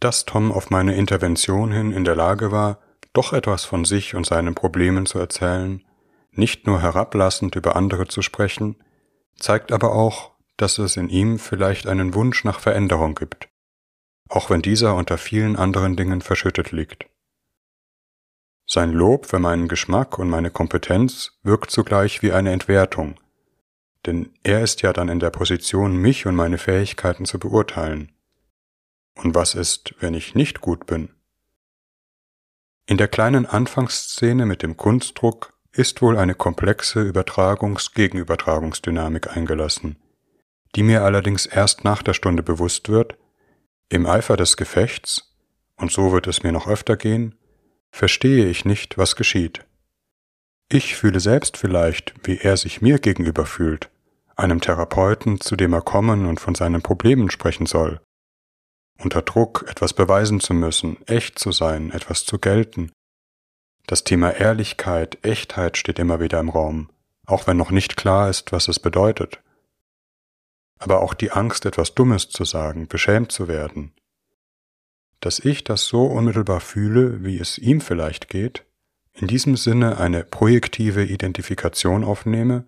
Dass 0.00 0.24
Tom 0.24 0.52
auf 0.52 0.70
meine 0.70 0.94
Intervention 0.94 1.72
hin 1.72 1.92
in 1.92 2.04
der 2.04 2.14
Lage 2.14 2.52
war, 2.52 2.78
doch 3.12 3.32
etwas 3.32 3.64
von 3.64 3.84
sich 3.84 4.14
und 4.14 4.26
seinen 4.26 4.54
Problemen 4.54 5.06
zu 5.06 5.18
erzählen, 5.18 5.84
nicht 6.30 6.66
nur 6.66 6.80
herablassend 6.80 7.56
über 7.56 7.74
andere 7.74 8.06
zu 8.06 8.22
sprechen, 8.22 8.76
zeigt 9.36 9.72
aber 9.72 9.92
auch, 9.92 10.32
dass 10.56 10.78
es 10.78 10.96
in 10.96 11.08
ihm 11.08 11.38
vielleicht 11.38 11.86
einen 11.86 12.14
Wunsch 12.14 12.44
nach 12.44 12.60
Veränderung 12.60 13.14
gibt, 13.14 13.48
auch 14.28 14.50
wenn 14.50 14.62
dieser 14.62 14.94
unter 14.94 15.18
vielen 15.18 15.56
anderen 15.56 15.96
Dingen 15.96 16.20
verschüttet 16.20 16.70
liegt. 16.70 17.06
Sein 18.70 18.92
Lob 18.92 19.24
für 19.24 19.38
meinen 19.38 19.66
Geschmack 19.66 20.18
und 20.18 20.28
meine 20.28 20.50
Kompetenz 20.50 21.38
wirkt 21.42 21.70
zugleich 21.70 22.20
wie 22.20 22.32
eine 22.32 22.52
Entwertung, 22.52 23.18
denn 24.04 24.28
er 24.42 24.62
ist 24.62 24.82
ja 24.82 24.92
dann 24.92 25.08
in 25.08 25.20
der 25.20 25.30
Position, 25.30 25.96
mich 25.96 26.26
und 26.26 26.36
meine 26.36 26.58
Fähigkeiten 26.58 27.24
zu 27.24 27.38
beurteilen. 27.38 28.12
Und 29.16 29.34
was 29.34 29.54
ist, 29.54 29.94
wenn 30.00 30.12
ich 30.12 30.34
nicht 30.34 30.60
gut 30.60 30.84
bin? 30.84 31.08
In 32.84 32.98
der 32.98 33.08
kleinen 33.08 33.46
Anfangsszene 33.46 34.44
mit 34.44 34.62
dem 34.62 34.76
Kunstdruck 34.76 35.54
ist 35.72 36.02
wohl 36.02 36.18
eine 36.18 36.34
komplexe 36.34 37.00
Übertragungs-Gegenübertragungsdynamik 37.00 39.34
eingelassen, 39.34 39.96
die 40.74 40.82
mir 40.82 41.04
allerdings 41.04 41.46
erst 41.46 41.84
nach 41.84 42.02
der 42.02 42.12
Stunde 42.12 42.42
bewusst 42.42 42.90
wird, 42.90 43.16
im 43.88 44.04
Eifer 44.04 44.36
des 44.36 44.58
Gefechts, 44.58 45.34
und 45.76 45.90
so 45.90 46.12
wird 46.12 46.26
es 46.26 46.42
mir 46.42 46.52
noch 46.52 46.68
öfter 46.68 46.98
gehen, 46.98 47.34
verstehe 47.90 48.46
ich 48.46 48.64
nicht, 48.64 48.98
was 48.98 49.16
geschieht. 49.16 49.64
Ich 50.70 50.96
fühle 50.96 51.20
selbst 51.20 51.56
vielleicht, 51.56 52.14
wie 52.24 52.38
er 52.38 52.56
sich 52.56 52.82
mir 52.82 52.98
gegenüber 52.98 53.46
fühlt, 53.46 53.90
einem 54.36 54.60
Therapeuten, 54.60 55.40
zu 55.40 55.56
dem 55.56 55.72
er 55.72 55.80
kommen 55.80 56.26
und 56.26 56.40
von 56.40 56.54
seinen 56.54 56.82
Problemen 56.82 57.30
sprechen 57.30 57.66
soll. 57.66 58.00
Unter 58.98 59.22
Druck, 59.22 59.64
etwas 59.68 59.94
beweisen 59.94 60.40
zu 60.40 60.54
müssen, 60.54 60.98
echt 61.06 61.38
zu 61.38 61.52
sein, 61.52 61.90
etwas 61.90 62.24
zu 62.24 62.38
gelten. 62.38 62.92
Das 63.86 64.04
Thema 64.04 64.32
Ehrlichkeit, 64.32 65.24
Echtheit 65.24 65.78
steht 65.78 65.98
immer 65.98 66.20
wieder 66.20 66.40
im 66.40 66.50
Raum, 66.50 66.90
auch 67.26 67.46
wenn 67.46 67.56
noch 67.56 67.70
nicht 67.70 67.96
klar 67.96 68.28
ist, 68.28 68.52
was 68.52 68.68
es 68.68 68.78
bedeutet. 68.78 69.40
Aber 70.78 71.00
auch 71.00 71.14
die 71.14 71.30
Angst, 71.32 71.64
etwas 71.64 71.94
Dummes 71.94 72.28
zu 72.28 72.44
sagen, 72.44 72.88
beschämt 72.88 73.32
zu 73.32 73.48
werden, 73.48 73.92
dass 75.20 75.38
ich 75.38 75.64
das 75.64 75.86
so 75.86 76.06
unmittelbar 76.06 76.60
fühle, 76.60 77.24
wie 77.24 77.38
es 77.38 77.58
ihm 77.58 77.80
vielleicht 77.80 78.28
geht, 78.28 78.64
in 79.14 79.26
diesem 79.26 79.56
Sinne 79.56 79.98
eine 79.98 80.24
projektive 80.24 81.04
Identifikation 81.04 82.04
aufnehme, 82.04 82.64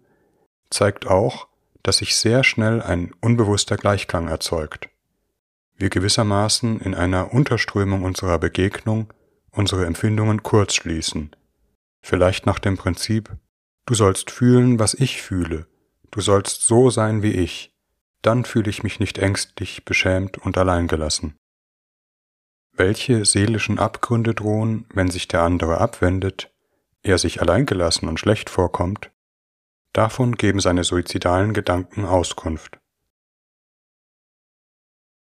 zeigt 0.68 1.06
auch, 1.06 1.48
dass 1.82 1.98
sich 1.98 2.16
sehr 2.16 2.44
schnell 2.44 2.82
ein 2.82 3.12
unbewusster 3.20 3.76
Gleichklang 3.76 4.28
erzeugt. 4.28 4.88
Wir 5.76 5.90
gewissermaßen 5.90 6.80
in 6.80 6.94
einer 6.94 7.32
Unterströmung 7.32 8.02
unserer 8.02 8.38
Begegnung 8.38 9.12
unsere 9.50 9.86
Empfindungen 9.86 10.42
kurz 10.42 10.74
schließen, 10.74 11.34
vielleicht 12.02 12.46
nach 12.46 12.58
dem 12.58 12.76
Prinzip, 12.76 13.30
du 13.86 13.94
sollst 13.94 14.30
fühlen, 14.30 14.78
was 14.78 14.94
ich 14.94 15.22
fühle, 15.22 15.66
du 16.10 16.20
sollst 16.20 16.66
so 16.66 16.90
sein 16.90 17.22
wie 17.22 17.32
ich, 17.32 17.74
dann 18.22 18.44
fühle 18.44 18.70
ich 18.70 18.82
mich 18.82 19.00
nicht 19.00 19.18
ängstlich, 19.18 19.84
beschämt 19.84 20.38
und 20.38 20.58
alleingelassen. 20.58 21.36
Welche 22.72 23.24
seelischen 23.24 23.78
Abgründe 23.78 24.34
drohen, 24.34 24.86
wenn 24.94 25.10
sich 25.10 25.28
der 25.28 25.42
andere 25.42 25.78
abwendet, 25.78 26.52
er 27.02 27.18
sich 27.18 27.40
alleingelassen 27.40 28.08
und 28.08 28.20
schlecht 28.20 28.50
vorkommt, 28.50 29.10
davon 29.92 30.36
geben 30.36 30.60
seine 30.60 30.84
suizidalen 30.84 31.52
Gedanken 31.52 32.04
Auskunft. 32.04 32.78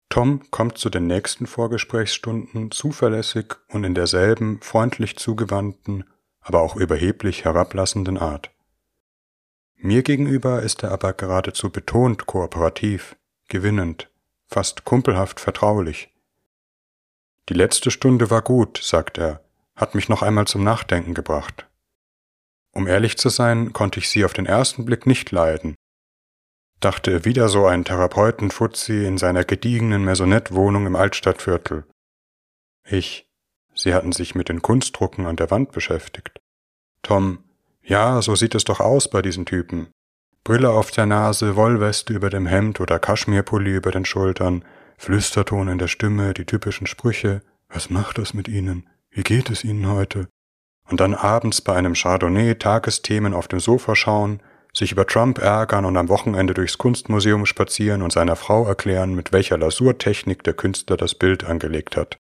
Tom 0.10 0.50
kommt 0.52 0.78
zu 0.78 0.90
den 0.90 1.08
nächsten 1.08 1.48
Vorgesprächsstunden 1.48 2.72
zuverlässig 2.72 3.56
und 3.70 3.84
in 3.84 3.94
derselben 3.94 4.62
freundlich 4.62 5.18
zugewandten, 5.18 6.06
aber 6.40 6.62
auch 6.62 6.76
überheblich 6.76 7.44
herablassenden 7.44 8.18
Art. 8.18 8.52
Mir 9.76 10.02
gegenüber 10.02 10.64
ist 10.64 10.82
er 10.84 10.92
aber 10.92 11.14
geradezu 11.14 11.70
betont 11.70 12.26
kooperativ, 12.26 13.16
gewinnend, 13.48 14.10
fast 14.48 14.86
kumpelhaft 14.86 15.40
vertraulich. 15.40 16.10
Die 17.50 17.54
letzte 17.54 17.92
Stunde 17.92 18.30
war 18.30 18.42
gut, 18.42 18.80
sagt 18.84 19.18
er, 19.18 19.42
hat 19.76 19.96
mich 19.96 20.10
noch 20.10 20.22
einmal 20.22 20.48
zum 20.48 20.64
Nachdenken 20.64 21.14
gebracht. 21.14 21.68
Um 22.74 22.88
ehrlich 22.88 23.18
zu 23.18 23.30
sein, 23.30 23.74
konnte 23.74 24.00
ich 24.00 24.10
sie 24.10 24.26
auf 24.26 24.34
den 24.34 24.46
ersten 24.46 24.86
Blick 24.86 25.06
nicht 25.06 25.32
leiden. 25.32 25.76
Dachte 26.80 27.26
wieder 27.26 27.50
so 27.50 27.66
ein 27.66 27.86
Therapeutenfuzzi 27.86 29.06
in 29.06 29.18
seiner 29.18 29.44
gediegenen 29.44 30.06
Maisonette-Wohnung 30.06 30.86
im 30.86 30.96
Altstadtviertel. 30.96 31.86
Ich, 32.84 33.28
sie 33.74 33.94
hatten 33.96 34.12
sich 34.12 34.36
mit 34.36 34.50
den 34.50 34.62
Kunstdrucken 34.62 35.26
an 35.26 35.38
der 35.38 35.50
Wand 35.50 35.72
beschäftigt. 35.72 36.40
Tom, 37.02 37.44
ja, 37.82 38.22
so 38.22 38.36
sieht 38.36 38.54
es 38.54 38.64
doch 38.64 38.80
aus 38.80 39.10
bei 39.10 39.22
diesen 39.22 39.46
Typen. 39.46 39.90
Brille 40.44 40.70
auf 40.70 40.92
der 40.92 41.06
Nase, 41.06 41.56
Wollweste 41.56 42.14
über 42.14 42.30
dem 42.30 42.46
Hemd 42.46 42.80
oder 42.80 43.00
Kaschmirpulli 43.00 43.76
über 43.76 43.92
den 43.92 44.06
Schultern, 44.06 44.64
Flüsterton 44.98 45.68
in 45.68 45.78
der 45.78 45.88
Stimme, 45.88 46.34
die 46.34 46.46
typischen 46.46 46.88
Sprüche. 46.88 47.42
Was 47.70 47.90
macht 47.90 48.18
das 48.18 48.34
mit 48.34 48.48
Ihnen? 48.48 48.90
Wie 49.10 49.24
geht 49.24 49.50
es 49.50 49.64
Ihnen 49.64 49.88
heute? 49.88 50.28
Und 50.90 51.00
dann 51.00 51.14
abends 51.14 51.62
bei 51.62 51.76
einem 51.76 51.94
Chardonnay 51.94 52.56
Tagesthemen 52.56 53.34
auf 53.34 53.48
dem 53.48 53.60
Sofa 53.60 53.96
schauen, 53.96 54.42
sich 54.74 54.92
über 54.92 55.08
Trump 55.08 55.40
ärgern 55.40 55.86
und 55.86 55.98
am 55.98 56.10
Wochenende 56.10 56.54
durchs 56.54 56.78
Kunstmuseum 56.78 57.46
spazieren 57.46 58.02
und 58.02 58.12
seiner 58.12 58.36
Frau 58.36 58.66
erklären, 58.66 59.16
mit 59.16 59.32
welcher 59.32 59.58
Lasurtechnik 59.58 60.44
der 60.44 60.54
Künstler 60.54 60.98
das 60.98 61.16
Bild 61.16 61.44
angelegt 61.44 61.98
hat. 61.98 62.18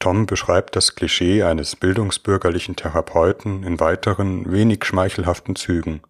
Tom 0.00 0.26
beschreibt 0.26 0.76
das 0.76 0.94
Klischee 0.94 1.42
eines 1.42 1.74
bildungsbürgerlichen 1.74 2.76
Therapeuten 2.76 3.64
in 3.64 3.80
weiteren, 3.80 4.50
wenig 4.52 4.84
schmeichelhaften 4.84 5.56
Zügen. 5.56 6.02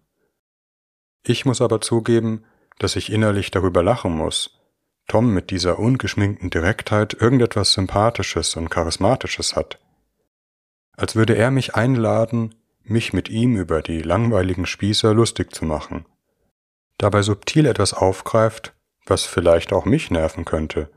Ich 1.25 1.45
muss 1.45 1.61
aber 1.61 1.81
zugeben, 1.81 2.45
dass 2.77 2.95
ich 2.95 3.11
innerlich 3.11 3.51
darüber 3.51 3.81
lachen 3.81 4.15
muss, 4.15 4.58
Tom 5.09 5.33
mit 5.33 5.49
dieser 5.49 5.79
ungeschminkten 5.79 6.49
Direktheit 6.49 7.13
irgendetwas 7.19 7.73
Sympathisches 7.73 8.55
und 8.55 8.69
Charismatisches 8.69 9.57
hat. 9.57 9.79
Als 10.95 11.15
würde 11.15 11.35
er 11.35 11.51
mich 11.51 11.75
einladen, 11.75 12.55
mich 12.83 13.11
mit 13.11 13.27
ihm 13.27 13.57
über 13.57 13.81
die 13.81 14.01
langweiligen 14.01 14.65
Spießer 14.65 15.13
lustig 15.13 15.53
zu 15.53 15.65
machen. 15.65 16.05
Dabei 16.97 17.23
subtil 17.23 17.65
etwas 17.65 17.93
aufgreift, 17.93 18.73
was 19.05 19.25
vielleicht 19.25 19.73
auch 19.73 19.85
mich 19.85 20.11
nerven 20.11 20.45
könnte. 20.45 20.89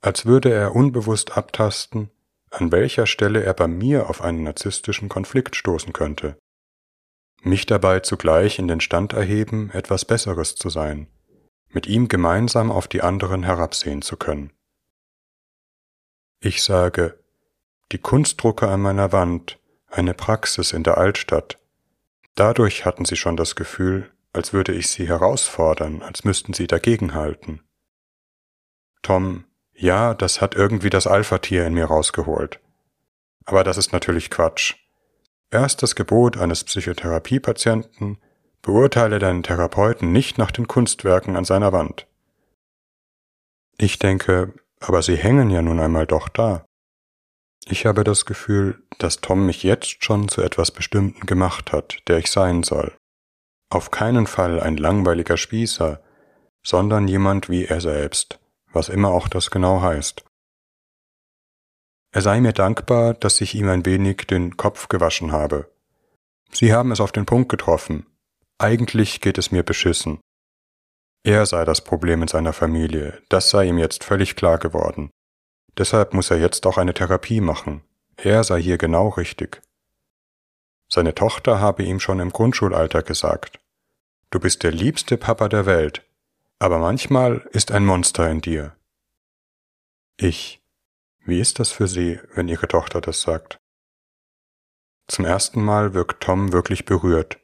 Als 0.00 0.26
würde 0.26 0.52
er 0.52 0.74
unbewusst 0.74 1.36
abtasten, 1.36 2.10
an 2.50 2.70
welcher 2.70 3.06
Stelle 3.06 3.42
er 3.42 3.54
bei 3.54 3.66
mir 3.66 4.10
auf 4.10 4.20
einen 4.20 4.42
narzisstischen 4.42 5.08
Konflikt 5.08 5.56
stoßen 5.56 5.92
könnte. 5.92 6.36
Mich 7.42 7.66
dabei 7.66 8.00
zugleich 8.00 8.58
in 8.58 8.68
den 8.68 8.80
Stand 8.80 9.14
erheben, 9.14 9.70
etwas 9.72 10.04
Besseres 10.04 10.54
zu 10.54 10.68
sein, 10.68 11.06
mit 11.74 11.86
ihm 11.86 12.08
gemeinsam 12.08 12.70
auf 12.70 12.88
die 12.88 13.02
anderen 13.02 13.42
herabsehen 13.42 14.02
zu 14.02 14.16
können. 14.16 14.52
Ich 16.40 16.62
sage, 16.62 17.18
die 17.92 17.98
Kunstdrucke 17.98 18.68
an 18.68 18.80
meiner 18.80 19.12
Wand, 19.12 19.58
eine 19.88 20.14
Praxis 20.14 20.72
in 20.72 20.82
der 20.82 20.98
Altstadt. 20.98 21.58
Dadurch 22.34 22.84
hatten 22.84 23.04
sie 23.04 23.16
schon 23.16 23.36
das 23.36 23.54
Gefühl, 23.54 24.10
als 24.32 24.52
würde 24.52 24.72
ich 24.72 24.88
sie 24.88 25.06
herausfordern, 25.06 26.02
als 26.02 26.24
müssten 26.24 26.54
sie 26.54 26.66
dagegenhalten. 26.66 27.60
Tom, 29.02 29.44
ja, 29.74 30.14
das 30.14 30.40
hat 30.40 30.54
irgendwie 30.54 30.90
das 30.90 31.06
Alpha-Tier 31.06 31.66
in 31.66 31.74
mir 31.74 31.86
rausgeholt. 31.86 32.60
Aber 33.44 33.64
das 33.64 33.76
ist 33.76 33.92
natürlich 33.92 34.30
Quatsch. 34.30 34.76
Erstes 35.50 35.94
Gebot 35.94 36.38
eines 36.38 36.64
Psychotherapiepatienten, 36.64 38.18
beurteile 38.62 39.18
deinen 39.18 39.42
Therapeuten 39.42 40.12
nicht 40.12 40.38
nach 40.38 40.50
den 40.50 40.68
Kunstwerken 40.68 41.36
an 41.36 41.44
seiner 41.44 41.72
Wand. 41.72 42.06
Ich 43.76 43.98
denke, 43.98 44.54
aber 44.80 45.02
sie 45.02 45.16
hängen 45.16 45.50
ja 45.50 45.62
nun 45.62 45.80
einmal 45.80 46.06
doch 46.06 46.28
da. 46.28 46.64
Ich 47.66 47.86
habe 47.86 48.04
das 48.04 48.24
Gefühl, 48.24 48.82
dass 48.98 49.20
Tom 49.20 49.46
mich 49.46 49.62
jetzt 49.62 50.04
schon 50.04 50.28
zu 50.28 50.42
etwas 50.42 50.70
Bestimmten 50.70 51.26
gemacht 51.26 51.72
hat, 51.72 51.98
der 52.08 52.18
ich 52.18 52.30
sein 52.30 52.62
soll. 52.62 52.96
Auf 53.70 53.90
keinen 53.90 54.26
Fall 54.26 54.60
ein 54.60 54.76
langweiliger 54.76 55.36
Spießer, 55.36 56.02
sondern 56.64 57.08
jemand 57.08 57.48
wie 57.48 57.64
er 57.64 57.80
selbst, 57.80 58.40
was 58.72 58.88
immer 58.88 59.08
auch 59.08 59.28
das 59.28 59.50
genau 59.50 59.80
heißt. 59.80 60.24
Er 62.14 62.20
sei 62.20 62.40
mir 62.40 62.52
dankbar, 62.52 63.14
dass 63.14 63.40
ich 63.40 63.54
ihm 63.54 63.68
ein 63.68 63.86
wenig 63.86 64.26
den 64.26 64.56
Kopf 64.56 64.88
gewaschen 64.88 65.32
habe. 65.32 65.70
Sie 66.52 66.74
haben 66.74 66.92
es 66.92 67.00
auf 67.00 67.12
den 67.12 67.24
Punkt 67.24 67.48
getroffen. 67.48 68.06
Eigentlich 68.58 69.20
geht 69.20 69.38
es 69.38 69.50
mir 69.50 69.62
beschissen. 69.62 70.20
Er 71.24 71.46
sei 71.46 71.64
das 71.64 71.82
Problem 71.82 72.22
in 72.22 72.28
seiner 72.28 72.52
Familie, 72.52 73.22
das 73.28 73.50
sei 73.50 73.66
ihm 73.66 73.78
jetzt 73.78 74.02
völlig 74.02 74.34
klar 74.34 74.58
geworden. 74.58 75.10
Deshalb 75.78 76.14
muss 76.14 76.30
er 76.30 76.38
jetzt 76.38 76.66
auch 76.66 76.78
eine 76.78 76.94
Therapie 76.94 77.40
machen. 77.40 77.82
Er 78.16 78.44
sei 78.44 78.60
hier 78.60 78.76
genau 78.76 79.08
richtig. 79.08 79.62
Seine 80.88 81.14
Tochter 81.14 81.60
habe 81.60 81.84
ihm 81.84 82.00
schon 82.00 82.20
im 82.20 82.30
Grundschulalter 82.30 83.02
gesagt, 83.02 83.60
du 84.30 84.40
bist 84.40 84.62
der 84.62 84.72
liebste 84.72 85.16
Papa 85.16 85.48
der 85.48 85.64
Welt, 85.64 86.04
aber 86.58 86.78
manchmal 86.78 87.48
ist 87.52 87.70
ein 87.70 87.86
Monster 87.86 88.28
in 88.28 88.40
dir. 88.40 88.76
Ich. 90.16 90.60
Wie 91.24 91.40
ist 91.40 91.60
das 91.60 91.70
für 91.70 91.86
Sie, 91.86 92.18
wenn 92.34 92.48
Ihre 92.48 92.66
Tochter 92.66 93.00
das 93.00 93.22
sagt? 93.22 93.58
Zum 95.06 95.24
ersten 95.24 95.62
Mal 95.64 95.94
wirkt 95.94 96.22
Tom 96.22 96.52
wirklich 96.52 96.84
berührt 96.84 97.41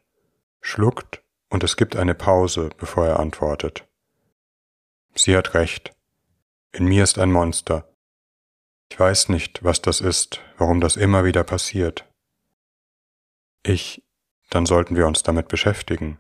schluckt 0.61 1.23
und 1.49 1.65
es 1.65 1.77
gibt 1.77 1.97
eine 1.97 2.15
Pause, 2.15 2.71
bevor 2.77 3.07
er 3.07 3.21
antwortet. 3.21 3.87
Sie 5.15 5.37
hat 5.37 5.55
recht. 5.55 5.95
In 6.73 6.85
mir 6.85 7.05
ist 7.05 7.19
ein 7.19 7.33
Monster. 7.33 7.89
Ich 8.91 8.99
weiß 8.99 9.29
nicht, 9.29 9.65
was 9.65 9.83
das 9.83 10.01
ist, 10.01 10.41
warum 10.57 10.81
das 10.81 10.97
immer 10.97 11.25
wieder 11.25 11.45
passiert. 11.45 12.05
Ich, 13.63 14.03
dann 14.51 14.67
sollten 14.67 14.97
wir 14.97 15.07
uns 15.07 15.23
damit 15.23 15.49
beschäftigen. 15.49 16.19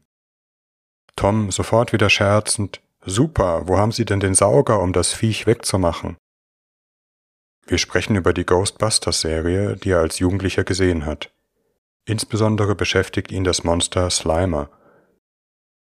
Tom 1.16 1.50
sofort 1.50 1.92
wieder 1.92 2.10
scherzend, 2.10 2.80
super, 3.04 3.66
wo 3.66 3.78
haben 3.78 3.92
Sie 3.92 4.04
denn 4.04 4.20
den 4.20 4.34
Sauger, 4.34 4.80
um 4.80 4.92
das 4.92 5.12
Viech 5.12 5.46
wegzumachen? 5.46 6.16
Wir 7.66 7.78
sprechen 7.78 8.16
über 8.16 8.32
die 8.32 8.46
Ghostbusters-Serie, 8.46 9.76
die 9.76 9.90
er 9.90 10.00
als 10.00 10.18
Jugendlicher 10.18 10.64
gesehen 10.64 11.04
hat. 11.04 11.30
Insbesondere 12.08 12.74
beschäftigt 12.74 13.30
ihn 13.30 13.44
das 13.44 13.64
Monster 13.64 14.08
Slimer. 14.08 14.70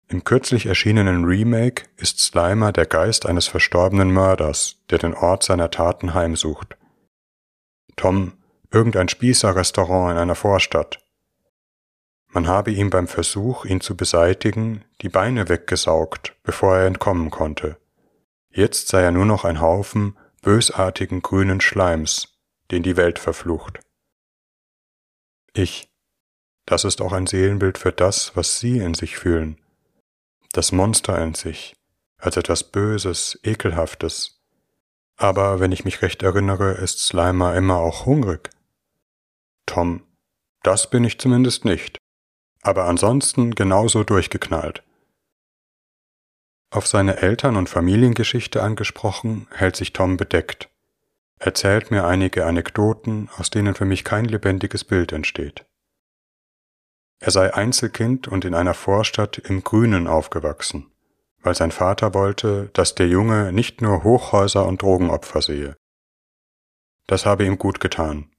Im 0.08 0.24
kürzlich 0.24 0.64
erschienenen 0.64 1.26
Remake 1.26 1.84
ist 1.98 2.18
Slimer 2.18 2.72
der 2.72 2.86
Geist 2.86 3.26
eines 3.26 3.46
verstorbenen 3.46 4.10
Mörders, 4.10 4.78
der 4.88 4.96
den 4.96 5.12
Ort 5.12 5.42
seiner 5.42 5.70
Taten 5.70 6.14
heimsucht. 6.14 6.78
Tom, 7.96 8.32
irgendein 8.70 9.10
Spießerrestaurant 9.10 10.12
in 10.12 10.16
einer 10.16 10.34
Vorstadt. 10.34 10.98
Man 12.28 12.48
habe 12.48 12.70
ihm 12.70 12.88
beim 12.88 13.06
Versuch, 13.06 13.66
ihn 13.66 13.82
zu 13.82 13.94
beseitigen, 13.94 14.82
die 15.02 15.10
Beine 15.10 15.50
weggesaugt, 15.50 16.38
bevor 16.42 16.78
er 16.78 16.86
entkommen 16.86 17.30
konnte. 17.30 17.76
Jetzt 18.48 18.88
sei 18.88 19.02
er 19.02 19.12
nur 19.12 19.26
noch 19.26 19.44
ein 19.44 19.60
Haufen 19.60 20.16
bösartigen 20.40 21.20
grünen 21.20 21.60
Schleims, 21.60 22.40
den 22.70 22.82
die 22.82 22.96
Welt 22.96 23.18
verflucht. 23.18 23.80
Ich, 25.52 25.93
das 26.66 26.84
ist 26.84 27.02
auch 27.02 27.12
ein 27.12 27.26
Seelenbild 27.26 27.78
für 27.78 27.92
das, 27.92 28.36
was 28.36 28.58
Sie 28.58 28.78
in 28.78 28.94
sich 28.94 29.16
fühlen. 29.16 29.58
Das 30.52 30.72
Monster 30.72 31.20
in 31.22 31.34
sich, 31.34 31.74
als 32.18 32.36
etwas 32.36 32.64
Böses, 32.64 33.38
Ekelhaftes. 33.42 34.40
Aber 35.16 35.60
wenn 35.60 35.72
ich 35.72 35.84
mich 35.84 36.02
recht 36.02 36.22
erinnere, 36.22 36.72
ist 36.72 37.00
Slimer 37.00 37.54
immer 37.54 37.76
auch 37.76 38.06
hungrig. 38.06 38.50
Tom, 39.66 40.02
das 40.62 40.90
bin 40.90 41.04
ich 41.04 41.18
zumindest 41.18 41.64
nicht. 41.64 41.98
Aber 42.62 42.84
ansonsten 42.86 43.54
genauso 43.54 44.04
durchgeknallt. 44.04 44.82
Auf 46.70 46.86
seine 46.86 47.18
Eltern- 47.18 47.56
und 47.56 47.68
Familiengeschichte 47.68 48.62
angesprochen, 48.62 49.46
hält 49.52 49.76
sich 49.76 49.92
Tom 49.92 50.16
bedeckt, 50.16 50.70
erzählt 51.38 51.90
mir 51.90 52.06
einige 52.06 52.46
Anekdoten, 52.46 53.28
aus 53.36 53.50
denen 53.50 53.74
für 53.74 53.84
mich 53.84 54.02
kein 54.02 54.24
lebendiges 54.24 54.82
Bild 54.82 55.12
entsteht. 55.12 55.66
Er 57.24 57.30
sei 57.30 57.54
Einzelkind 57.54 58.28
und 58.28 58.44
in 58.44 58.54
einer 58.54 58.74
Vorstadt 58.74 59.38
im 59.38 59.64
Grünen 59.64 60.08
aufgewachsen, 60.08 60.92
weil 61.40 61.54
sein 61.54 61.70
Vater 61.70 62.12
wollte, 62.12 62.68
dass 62.74 62.96
der 62.96 63.08
Junge 63.08 63.50
nicht 63.50 63.80
nur 63.80 64.04
Hochhäuser 64.04 64.66
und 64.66 64.82
Drogenopfer 64.82 65.40
sehe. 65.40 65.74
Das 67.06 67.24
habe 67.24 67.46
ihm 67.46 67.56
gut 67.56 67.80
getan. 67.80 68.30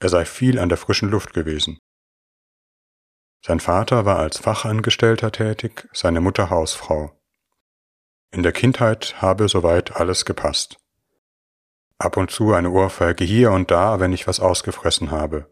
Er 0.00 0.10
sei 0.10 0.26
viel 0.26 0.58
an 0.58 0.68
der 0.68 0.76
frischen 0.76 1.08
Luft 1.08 1.32
gewesen. 1.32 1.78
Sein 3.42 3.58
Vater 3.58 4.04
war 4.04 4.18
als 4.18 4.36
Fachangestellter 4.36 5.32
tätig, 5.32 5.88
seine 5.94 6.20
Mutter 6.20 6.50
Hausfrau. 6.50 7.18
In 8.32 8.42
der 8.42 8.52
Kindheit 8.52 9.22
habe 9.22 9.48
soweit 9.48 9.96
alles 9.96 10.26
gepasst. 10.26 10.76
Ab 11.96 12.18
und 12.18 12.30
zu 12.30 12.52
eine 12.52 12.68
Ohrfeige 12.68 13.24
hier 13.24 13.52
und 13.52 13.70
da, 13.70 13.98
wenn 13.98 14.12
ich 14.12 14.26
was 14.26 14.40
ausgefressen 14.40 15.10
habe. 15.10 15.48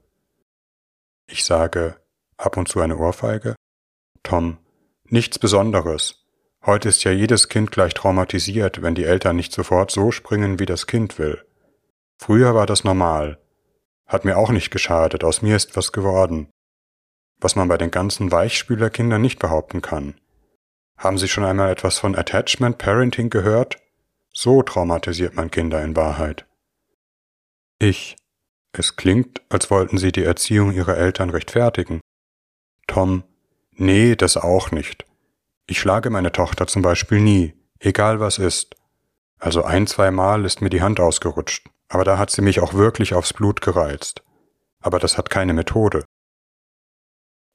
Ich 1.26 1.46
sage, 1.46 2.03
ab 2.36 2.56
und 2.56 2.68
zu 2.68 2.80
eine 2.80 2.96
Ohrfeige? 2.96 3.54
Tom, 4.22 4.58
nichts 5.04 5.38
Besonderes. 5.38 6.24
Heute 6.64 6.88
ist 6.88 7.04
ja 7.04 7.12
jedes 7.12 7.48
Kind 7.48 7.70
gleich 7.70 7.92
traumatisiert, 7.92 8.80
wenn 8.80 8.94
die 8.94 9.04
Eltern 9.04 9.36
nicht 9.36 9.52
sofort 9.52 9.90
so 9.90 10.10
springen, 10.10 10.58
wie 10.58 10.66
das 10.66 10.86
Kind 10.86 11.18
will. 11.18 11.44
Früher 12.18 12.54
war 12.54 12.66
das 12.66 12.84
normal. 12.84 13.38
Hat 14.06 14.24
mir 14.24 14.38
auch 14.38 14.50
nicht 14.50 14.70
geschadet, 14.70 15.24
aus 15.24 15.42
mir 15.42 15.56
ist 15.56 15.76
was 15.76 15.92
geworden. 15.92 16.48
Was 17.40 17.56
man 17.56 17.68
bei 17.68 17.76
den 17.76 17.90
ganzen 17.90 18.32
Weichspülerkindern 18.32 19.20
nicht 19.20 19.38
behaupten 19.38 19.82
kann. 19.82 20.14
Haben 20.96 21.18
Sie 21.18 21.28
schon 21.28 21.44
einmal 21.44 21.70
etwas 21.70 21.98
von 21.98 22.16
Attachment 22.16 22.78
Parenting 22.78 23.28
gehört? 23.28 23.78
So 24.32 24.62
traumatisiert 24.62 25.34
man 25.34 25.50
Kinder 25.50 25.82
in 25.82 25.96
Wahrheit. 25.96 26.46
Ich. 27.78 28.16
Es 28.72 28.96
klingt, 28.96 29.42
als 29.50 29.70
wollten 29.70 29.98
Sie 29.98 30.10
die 30.10 30.24
Erziehung 30.24 30.72
Ihrer 30.72 30.96
Eltern 30.96 31.30
rechtfertigen. 31.30 32.00
Tom. 32.86 33.24
Nee, 33.72 34.16
das 34.16 34.36
auch 34.36 34.70
nicht. 34.70 35.04
Ich 35.66 35.80
schlage 35.80 36.10
meine 36.10 36.32
Tochter 36.32 36.66
zum 36.66 36.82
Beispiel 36.82 37.20
nie, 37.20 37.54
egal 37.80 38.20
was 38.20 38.38
ist. 38.38 38.76
Also 39.38 39.64
ein, 39.64 39.86
zwei 39.86 40.10
Mal 40.10 40.44
ist 40.44 40.60
mir 40.60 40.70
die 40.70 40.82
Hand 40.82 41.00
ausgerutscht, 41.00 41.68
aber 41.88 42.04
da 42.04 42.18
hat 42.18 42.30
sie 42.30 42.42
mich 42.42 42.60
auch 42.60 42.74
wirklich 42.74 43.14
aufs 43.14 43.32
Blut 43.32 43.60
gereizt. 43.60 44.22
Aber 44.80 44.98
das 44.98 45.16
hat 45.16 45.30
keine 45.30 45.54
Methode. 45.54 46.04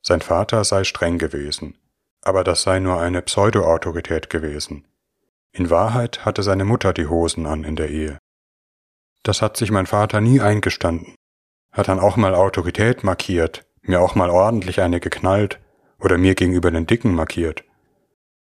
Sein 0.01 0.21
Vater 0.21 0.63
sei 0.63 0.83
streng 0.83 1.17
gewesen, 1.17 1.77
aber 2.21 2.43
das 2.43 2.63
sei 2.63 2.79
nur 2.79 2.99
eine 2.99 3.21
Pseudo-Autorität 3.21 4.29
gewesen. 4.29 4.85
In 5.51 5.69
Wahrheit 5.69 6.25
hatte 6.25 6.43
seine 6.43 6.65
Mutter 6.65 6.93
die 6.93 7.07
Hosen 7.07 7.45
an 7.45 7.63
in 7.63 7.75
der 7.75 7.89
Ehe. 7.89 8.17
Das 9.23 9.41
hat 9.41 9.57
sich 9.57 9.71
mein 9.71 9.85
Vater 9.85 10.21
nie 10.21 10.41
eingestanden, 10.41 11.15
hat 11.71 11.87
dann 11.87 11.99
auch 11.99 12.17
mal 12.17 12.33
Autorität 12.33 13.03
markiert, 13.03 13.65
mir 13.81 14.01
auch 14.01 14.15
mal 14.15 14.29
ordentlich 14.29 14.81
eine 14.81 14.99
geknallt 14.99 15.59
oder 15.99 16.17
mir 16.17 16.35
gegenüber 16.35 16.71
den 16.71 16.87
Dicken 16.87 17.13
markiert. 17.13 17.63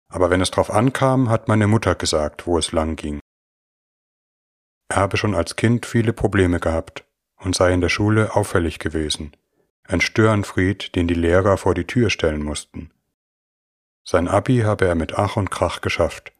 Aber 0.08 0.30
wenn 0.30 0.40
es 0.40 0.50
drauf 0.50 0.70
ankam, 0.70 1.28
hat 1.28 1.48
meine 1.48 1.66
Mutter 1.66 1.94
gesagt, 1.94 2.46
wo 2.46 2.58
es 2.58 2.72
lang 2.72 2.96
ging. 2.96 3.20
Er 4.88 4.96
habe 4.96 5.16
schon 5.16 5.34
als 5.34 5.56
Kind 5.56 5.84
viele 5.84 6.12
Probleme 6.12 6.60
gehabt 6.60 7.04
und 7.36 7.54
sei 7.54 7.72
in 7.72 7.80
der 7.80 7.90
Schule 7.90 8.34
auffällig 8.34 8.78
gewesen, 8.78 9.32
ein 9.84 10.00
Störenfried, 10.00 10.94
den 10.94 11.08
die 11.08 11.14
Lehrer 11.14 11.56
vor 11.56 11.74
die 11.74 11.86
Tür 11.86 12.10
stellen 12.10 12.42
mussten. 12.42 12.90
Sein 14.04 14.28
Abi 14.28 14.60
habe 14.60 14.86
er 14.86 14.94
mit 14.94 15.14
Ach 15.14 15.36
und 15.36 15.50
Krach 15.50 15.82
geschafft, 15.82 16.32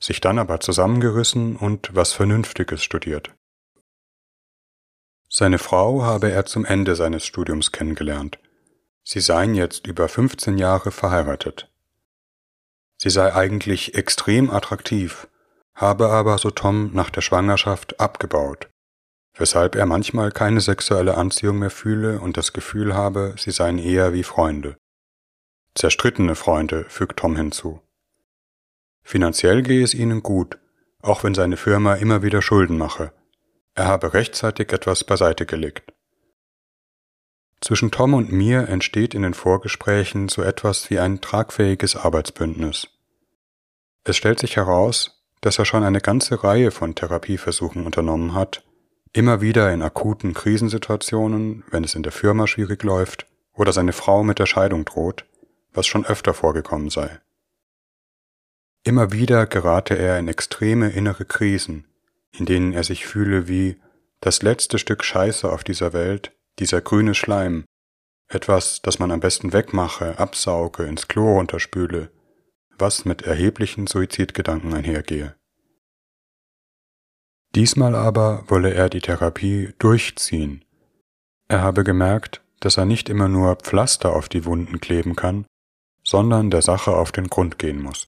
sich 0.00 0.20
dann 0.20 0.38
aber 0.38 0.58
zusammengerissen 0.60 1.56
und 1.56 1.94
was 1.94 2.12
Vernünftiges 2.12 2.82
studiert. 2.82 3.32
Seine 5.36 5.58
Frau 5.58 6.04
habe 6.04 6.30
er 6.30 6.46
zum 6.46 6.64
Ende 6.64 6.94
seines 6.94 7.26
Studiums 7.26 7.72
kennengelernt. 7.72 8.38
Sie 9.02 9.18
seien 9.18 9.56
jetzt 9.56 9.84
über 9.84 10.08
15 10.08 10.58
Jahre 10.58 10.92
verheiratet. 10.92 11.68
Sie 12.98 13.10
sei 13.10 13.34
eigentlich 13.34 13.96
extrem 13.96 14.48
attraktiv, 14.48 15.26
habe 15.74 16.10
aber, 16.10 16.38
so 16.38 16.52
Tom, 16.52 16.92
nach 16.92 17.10
der 17.10 17.20
Schwangerschaft 17.20 17.98
abgebaut, 17.98 18.70
weshalb 19.36 19.74
er 19.74 19.86
manchmal 19.86 20.30
keine 20.30 20.60
sexuelle 20.60 21.16
Anziehung 21.16 21.58
mehr 21.58 21.70
fühle 21.70 22.20
und 22.20 22.36
das 22.36 22.52
Gefühl 22.52 22.94
habe, 22.94 23.34
sie 23.36 23.50
seien 23.50 23.78
eher 23.78 24.12
wie 24.12 24.22
Freunde. 24.22 24.76
Zerstrittene 25.74 26.36
Freunde, 26.36 26.84
fügt 26.88 27.18
Tom 27.18 27.34
hinzu. 27.34 27.80
Finanziell 29.02 29.64
gehe 29.64 29.82
es 29.82 29.94
ihnen 29.94 30.22
gut, 30.22 30.58
auch 31.02 31.24
wenn 31.24 31.34
seine 31.34 31.56
Firma 31.56 31.94
immer 31.94 32.22
wieder 32.22 32.40
Schulden 32.40 32.78
mache. 32.78 33.12
Er 33.74 33.86
habe 33.86 34.14
rechtzeitig 34.14 34.72
etwas 34.72 35.04
beiseite 35.04 35.46
gelegt. 35.46 35.92
Zwischen 37.60 37.90
Tom 37.90 38.14
und 38.14 38.30
mir 38.30 38.68
entsteht 38.68 39.14
in 39.14 39.22
den 39.22 39.34
Vorgesprächen 39.34 40.28
so 40.28 40.42
etwas 40.42 40.90
wie 40.90 40.98
ein 40.98 41.20
tragfähiges 41.20 41.96
Arbeitsbündnis. 41.96 42.88
Es 44.04 44.16
stellt 44.16 44.38
sich 44.38 44.56
heraus, 44.56 45.22
dass 45.40 45.58
er 45.58 45.64
schon 45.64 45.82
eine 45.82 46.00
ganze 46.00 46.44
Reihe 46.44 46.70
von 46.70 46.94
Therapieversuchen 46.94 47.84
unternommen 47.84 48.34
hat, 48.34 48.62
immer 49.12 49.40
wieder 49.40 49.72
in 49.72 49.82
akuten 49.82 50.34
Krisensituationen, 50.34 51.64
wenn 51.70 51.84
es 51.84 51.94
in 51.94 52.02
der 52.02 52.12
Firma 52.12 52.46
schwierig 52.46 52.82
läuft 52.82 53.26
oder 53.54 53.72
seine 53.72 53.92
Frau 53.92 54.22
mit 54.22 54.38
der 54.38 54.46
Scheidung 54.46 54.84
droht, 54.84 55.24
was 55.72 55.86
schon 55.86 56.04
öfter 56.04 56.34
vorgekommen 56.34 56.90
sei. 56.90 57.18
Immer 58.82 59.12
wieder 59.12 59.46
gerate 59.46 59.96
er 59.96 60.18
in 60.18 60.28
extreme 60.28 60.90
innere 60.90 61.24
Krisen, 61.24 61.86
in 62.36 62.46
denen 62.46 62.72
er 62.72 62.84
sich 62.84 63.06
fühle 63.06 63.48
wie 63.48 63.80
das 64.20 64.42
letzte 64.42 64.78
Stück 64.78 65.04
Scheiße 65.04 65.50
auf 65.50 65.64
dieser 65.64 65.92
Welt, 65.92 66.32
dieser 66.58 66.80
grüne 66.80 67.14
Schleim, 67.14 67.64
etwas, 68.28 68.80
das 68.82 68.98
man 68.98 69.10
am 69.10 69.20
besten 69.20 69.52
wegmache, 69.52 70.18
absauge, 70.18 70.84
ins 70.84 71.08
Klo 71.08 71.34
runterspüle, 71.34 72.10
was 72.78 73.04
mit 73.04 73.22
erheblichen 73.22 73.86
Suizidgedanken 73.86 74.72
einhergehe. 74.74 75.34
Diesmal 77.54 77.94
aber 77.94 78.44
wolle 78.48 78.74
er 78.74 78.88
die 78.88 79.00
Therapie 79.00 79.74
durchziehen. 79.78 80.64
Er 81.46 81.60
habe 81.60 81.84
gemerkt, 81.84 82.42
dass 82.60 82.78
er 82.78 82.84
nicht 82.84 83.08
immer 83.08 83.28
nur 83.28 83.56
Pflaster 83.56 84.16
auf 84.16 84.28
die 84.28 84.44
Wunden 84.44 84.80
kleben 84.80 85.14
kann, 85.14 85.46
sondern 86.02 86.50
der 86.50 86.62
Sache 86.62 86.96
auf 86.96 87.12
den 87.12 87.28
Grund 87.28 87.58
gehen 87.58 87.80
muss. 87.80 88.06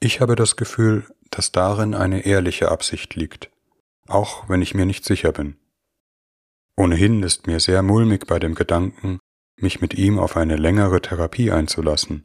Ich 0.00 0.20
habe 0.20 0.36
das 0.36 0.54
Gefühl, 0.54 1.06
dass 1.30 1.50
darin 1.50 1.94
eine 1.94 2.24
ehrliche 2.24 2.70
Absicht 2.70 3.16
liegt, 3.16 3.50
auch 4.06 4.48
wenn 4.48 4.62
ich 4.62 4.74
mir 4.74 4.86
nicht 4.86 5.04
sicher 5.04 5.32
bin. 5.32 5.56
Ohnehin 6.76 7.24
ist 7.24 7.48
mir 7.48 7.58
sehr 7.58 7.82
mulmig 7.82 8.26
bei 8.28 8.38
dem 8.38 8.54
Gedanken, 8.54 9.18
mich 9.56 9.80
mit 9.80 9.94
ihm 9.94 10.20
auf 10.20 10.36
eine 10.36 10.54
längere 10.54 11.02
Therapie 11.02 11.50
einzulassen. 11.50 12.24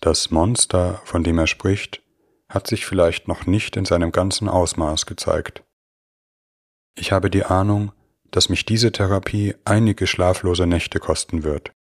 Das 0.00 0.30
Monster, 0.30 1.00
von 1.04 1.24
dem 1.24 1.38
er 1.38 1.46
spricht, 1.46 2.02
hat 2.50 2.66
sich 2.66 2.84
vielleicht 2.84 3.26
noch 3.26 3.46
nicht 3.46 3.76
in 3.76 3.86
seinem 3.86 4.12
ganzen 4.12 4.50
Ausmaß 4.50 5.06
gezeigt. 5.06 5.64
Ich 6.94 7.10
habe 7.10 7.30
die 7.30 7.44
Ahnung, 7.44 7.92
dass 8.30 8.50
mich 8.50 8.66
diese 8.66 8.92
Therapie 8.92 9.54
einige 9.64 10.06
schlaflose 10.06 10.66
Nächte 10.66 10.98
kosten 10.98 11.42
wird. 11.42 11.72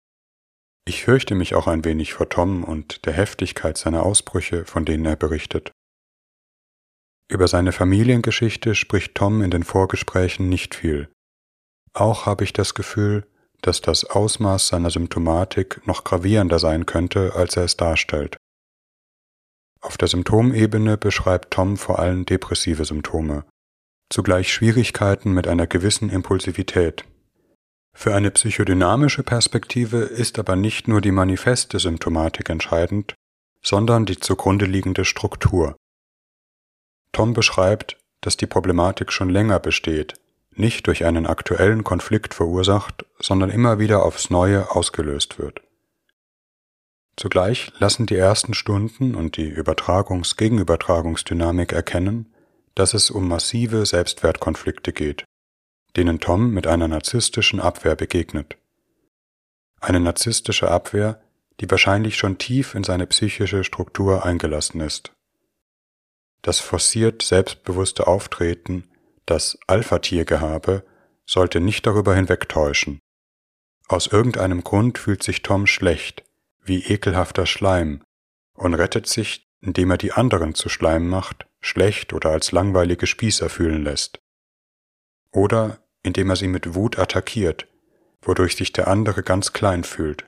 Ich 0.85 1.03
fürchte 1.03 1.35
mich 1.35 1.53
auch 1.55 1.67
ein 1.67 1.85
wenig 1.85 2.13
vor 2.13 2.29
Tom 2.29 2.63
und 2.63 3.05
der 3.05 3.13
Heftigkeit 3.13 3.77
seiner 3.77 4.03
Ausbrüche, 4.03 4.65
von 4.65 4.85
denen 4.85 5.05
er 5.05 5.15
berichtet. 5.15 5.71
Über 7.29 7.47
seine 7.47 7.71
Familiengeschichte 7.71 8.75
spricht 8.75 9.15
Tom 9.15 9.41
in 9.41 9.51
den 9.51 9.63
Vorgesprächen 9.63 10.49
nicht 10.49 10.75
viel. 10.75 11.09
Auch 11.93 12.25
habe 12.25 12.43
ich 12.43 12.51
das 12.51 12.73
Gefühl, 12.73 13.27
dass 13.61 13.81
das 13.81 14.05
Ausmaß 14.05 14.67
seiner 14.67 14.89
Symptomatik 14.89 15.85
noch 15.85 16.03
gravierender 16.03 16.59
sein 16.59 16.85
könnte, 16.85 17.35
als 17.35 17.55
er 17.55 17.63
es 17.63 17.77
darstellt. 17.77 18.37
Auf 19.81 19.97
der 19.97 20.07
Symptomebene 20.07 20.97
beschreibt 20.97 21.51
Tom 21.51 21.77
vor 21.77 21.99
allem 21.99 22.25
depressive 22.25 22.85
Symptome, 22.85 23.45
zugleich 24.11 24.51
Schwierigkeiten 24.51 25.31
mit 25.31 25.47
einer 25.47 25.67
gewissen 25.67 26.09
Impulsivität. 26.09 27.05
Für 27.93 28.15
eine 28.15 28.31
psychodynamische 28.31 29.23
Perspektive 29.23 29.99
ist 29.99 30.39
aber 30.39 30.55
nicht 30.55 30.87
nur 30.87 31.01
die 31.01 31.11
manifeste 31.11 31.79
Symptomatik 31.79 32.49
entscheidend, 32.49 33.15
sondern 33.61 34.05
die 34.05 34.19
zugrunde 34.19 34.65
liegende 34.65 35.05
Struktur. 35.05 35.75
Tom 37.11 37.33
beschreibt, 37.33 37.97
dass 38.21 38.37
die 38.37 38.47
Problematik 38.47 39.11
schon 39.11 39.29
länger 39.29 39.59
besteht, 39.59 40.13
nicht 40.53 40.87
durch 40.87 41.05
einen 41.05 41.27
aktuellen 41.27 41.83
Konflikt 41.83 42.33
verursacht, 42.33 43.05
sondern 43.19 43.49
immer 43.49 43.79
wieder 43.79 44.03
aufs 44.03 44.29
Neue 44.29 44.71
ausgelöst 44.71 45.37
wird. 45.39 45.61
Zugleich 47.17 47.73
lassen 47.79 48.05
die 48.05 48.15
ersten 48.15 48.53
Stunden 48.53 49.15
und 49.15 49.35
die 49.37 49.49
Übertragungs-Gegenübertragungsdynamik 49.49 51.73
erkennen, 51.73 52.33
dass 52.73 52.93
es 52.93 53.11
um 53.11 53.27
massive 53.27 53.85
Selbstwertkonflikte 53.85 54.93
geht, 54.93 55.25
denen 55.95 56.19
Tom 56.19 56.51
mit 56.51 56.67
einer 56.67 56.87
narzisstischen 56.87 57.59
Abwehr 57.59 57.95
begegnet. 57.95 58.57
Eine 59.79 59.99
narzisstische 59.99 60.69
Abwehr, 60.69 61.21
die 61.59 61.69
wahrscheinlich 61.69 62.15
schon 62.15 62.37
tief 62.37 62.75
in 62.75 62.83
seine 62.83 63.07
psychische 63.07 63.63
Struktur 63.63 64.25
eingelassen 64.25 64.81
ist. 64.81 65.11
Das 66.41 66.59
forciert 66.59 67.21
selbstbewusste 67.21 68.07
Auftreten, 68.07 68.89
das 69.25 69.57
Alpha-Tiergehabe, 69.67 70.83
sollte 71.25 71.59
nicht 71.59 71.85
darüber 71.85 72.15
hinwegtäuschen. 72.15 72.99
Aus 73.87 74.07
irgendeinem 74.07 74.63
Grund 74.63 74.97
fühlt 74.97 75.21
sich 75.21 75.43
Tom 75.43 75.67
schlecht, 75.67 76.23
wie 76.63 76.83
ekelhafter 76.83 77.45
Schleim, 77.45 78.03
und 78.53 78.73
rettet 78.73 79.07
sich, 79.07 79.47
indem 79.61 79.91
er 79.91 79.97
die 79.97 80.13
anderen 80.13 80.55
zu 80.55 80.69
Schleim 80.69 81.07
macht, 81.07 81.45
schlecht 81.59 82.13
oder 82.13 82.31
als 82.31 82.51
langweilige 82.51 83.05
Spießer 83.05 83.49
fühlen 83.49 83.83
lässt. 83.83 84.19
Oder 85.31 85.79
indem 86.03 86.29
er 86.29 86.35
sie 86.35 86.47
mit 86.47 86.73
Wut 86.75 86.97
attackiert, 86.97 87.67
wodurch 88.21 88.55
sich 88.55 88.73
der 88.73 88.87
andere 88.87 89.23
ganz 89.23 89.53
klein 89.53 89.83
fühlt. 89.83 90.27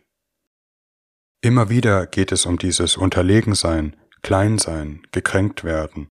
Immer 1.41 1.69
wieder 1.69 2.07
geht 2.07 2.31
es 2.31 2.45
um 2.45 2.57
dieses 2.57 2.95
Unterlegensein, 2.95 3.95
klein 4.21 4.57
sein, 4.57 5.05
gekränkt 5.11 5.63
werden. 5.63 6.07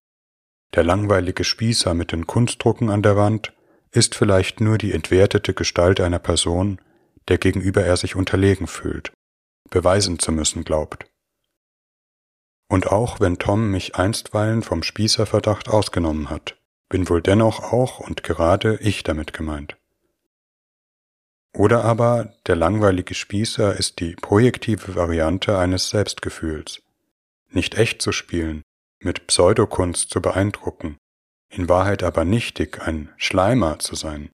Der 0.75 0.83
langweilige 0.83 1.43
Spießer 1.43 1.93
mit 1.93 2.11
den 2.11 2.27
Kunstdrucken 2.27 2.89
an 2.89 3.01
der 3.01 3.15
Wand 3.15 3.53
ist 3.91 4.15
vielleicht 4.15 4.59
nur 4.59 4.77
die 4.77 4.91
entwertete 4.91 5.53
Gestalt 5.53 5.99
einer 6.01 6.19
Person, 6.19 6.79
der 7.27 7.37
gegenüber 7.37 7.83
er 7.83 7.97
sich 7.97 8.15
unterlegen 8.15 8.67
fühlt. 8.67 9.11
beweisen 9.69 10.19
zu 10.19 10.31
müssen 10.31 10.63
glaubt. 10.63 11.07
Und 12.69 12.91
auch 12.91 13.19
wenn 13.19 13.39
Tom 13.39 13.71
mich 13.71 13.95
einstweilen 13.95 14.61
vom 14.61 14.83
Spießerverdacht 14.83 15.67
ausgenommen 15.67 16.29
hat, 16.29 16.57
bin 16.93 17.09
wohl 17.09 17.23
dennoch 17.23 17.73
auch 17.73 17.99
und 17.99 18.21
gerade 18.21 18.77
ich 18.79 19.01
damit 19.01 19.33
gemeint. 19.33 19.77
Oder 21.51 21.83
aber 21.83 22.35
der 22.45 22.55
langweilige 22.55 23.15
Spießer 23.15 23.75
ist 23.75 23.99
die 23.99 24.15
projektive 24.15 24.93
Variante 24.93 25.57
eines 25.57 25.89
Selbstgefühls. 25.89 26.83
Nicht 27.49 27.73
echt 27.79 28.03
zu 28.03 28.11
spielen, 28.11 28.61
mit 28.99 29.25
Pseudokunst 29.25 30.11
zu 30.11 30.21
beeindrucken, 30.21 30.97
in 31.49 31.67
Wahrheit 31.67 32.03
aber 32.03 32.25
nichtig 32.25 32.79
ein 32.83 33.11
Schleimer 33.17 33.79
zu 33.79 33.95
sein. 33.95 34.29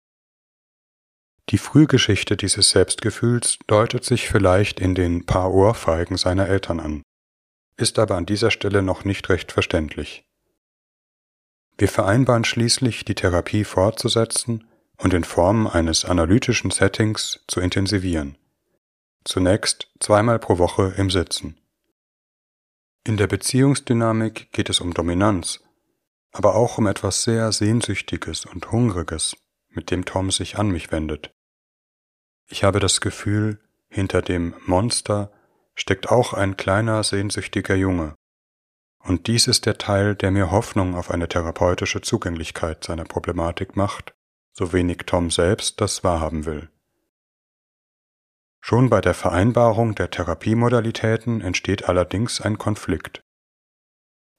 Die 1.51 1.59
Frühgeschichte 1.59 2.35
dieses 2.35 2.71
Selbstgefühls 2.71 3.57
deutet 3.67 4.03
sich 4.03 4.27
vielleicht 4.27 4.81
in 4.81 4.95
den 4.95 5.25
paar 5.25 5.53
Ohrfeigen 5.53 6.17
seiner 6.17 6.49
Eltern 6.49 6.81
an, 6.81 7.03
ist 7.77 7.97
aber 7.99 8.17
an 8.17 8.25
dieser 8.25 8.51
Stelle 8.51 8.81
noch 8.81 9.05
nicht 9.05 9.29
recht 9.29 9.53
verständlich. 9.53 10.25
Wir 11.79 11.87
vereinbaren 11.87 12.43
schließlich, 12.43 13.05
die 13.05 13.15
Therapie 13.15 13.63
fortzusetzen 13.63 14.67
und 14.97 15.13
in 15.13 15.23
Form 15.23 15.65
eines 15.65 16.03
analytischen 16.03 16.71
Settings 16.71 17.39
zu 17.47 17.61
intensivieren. 17.61 18.37
Zunächst 19.23 19.89
zweimal 20.01 20.39
pro 20.39 20.57
Woche 20.57 20.93
im 20.97 21.09
Sitzen. 21.09 21.57
In 23.05 23.15
der 23.15 23.27
Beziehungsdynamik 23.27 24.51
geht 24.51 24.69
es 24.69 24.81
um 24.81 24.93
Dominanz, 24.93 25.61
aber 26.33 26.55
auch 26.55 26.77
um 26.77 26.85
etwas 26.85 27.23
sehr 27.23 27.49
Sehnsüchtiges 27.53 28.45
und 28.45 28.73
Hungriges, 28.73 29.37
mit 29.69 29.89
dem 29.89 30.03
Tom 30.03 30.31
sich 30.31 30.57
an 30.57 30.69
mich 30.71 30.91
wendet. 30.91 31.31
Ich 32.49 32.65
habe 32.65 32.81
das 32.81 32.99
Gefühl, 32.99 33.57
hinter 33.87 34.21
dem 34.21 34.53
Monster 34.65 35.31
steckt 35.75 36.09
auch 36.09 36.33
ein 36.33 36.57
kleiner 36.57 37.03
sehnsüchtiger 37.03 37.75
Junge. 37.75 38.15
Und 39.03 39.27
dies 39.27 39.47
ist 39.47 39.65
der 39.65 39.77
Teil, 39.77 40.15
der 40.15 40.31
mir 40.31 40.51
Hoffnung 40.51 40.95
auf 40.95 41.09
eine 41.11 41.27
therapeutische 41.27 42.01
Zugänglichkeit 42.01 42.83
seiner 42.83 43.05
Problematik 43.05 43.75
macht 43.75 44.13
so 44.59 44.73
wenig 44.73 45.03
Tom 45.05 45.31
selbst 45.31 45.79
das 45.79 46.03
wahrhaben 46.03 46.45
will. 46.45 46.69
Schon 48.59 48.89
bei 48.89 48.99
der 48.99 49.13
Vereinbarung 49.13 49.95
der 49.95 50.11
Therapiemodalitäten 50.11 51.39
entsteht 51.39 51.87
allerdings 51.87 52.41
ein 52.41 52.57
Konflikt. 52.57 53.21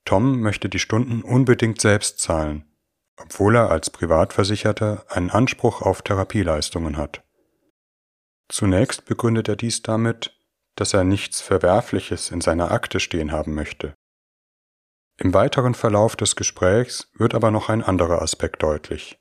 Tom 0.04 0.40
möchte 0.40 0.68
die 0.68 0.78
Stunden 0.78 1.22
unbedingt 1.22 1.80
selbst 1.80 2.20
zahlen, 2.20 2.70
obwohl 3.16 3.56
er 3.56 3.70
als 3.70 3.88
Privatversicherter 3.88 5.06
einen 5.08 5.30
Anspruch 5.30 5.80
auf 5.80 6.02
Therapieleistungen 6.02 6.98
hat. 6.98 7.22
Zunächst 8.48 9.06
begründet 9.06 9.48
er 9.48 9.56
dies 9.56 9.80
damit, 9.80 10.38
dass 10.74 10.92
er 10.92 11.04
nichts 11.04 11.40
Verwerfliches 11.40 12.30
in 12.30 12.42
seiner 12.42 12.72
Akte 12.72 13.00
stehen 13.00 13.32
haben 13.32 13.54
möchte. 13.54 13.94
Im 15.22 15.34
weiteren 15.34 15.74
Verlauf 15.74 16.16
des 16.16 16.34
Gesprächs 16.34 17.10
wird 17.12 17.34
aber 17.34 17.50
noch 17.50 17.68
ein 17.68 17.82
anderer 17.82 18.22
Aspekt 18.22 18.62
deutlich. 18.62 19.18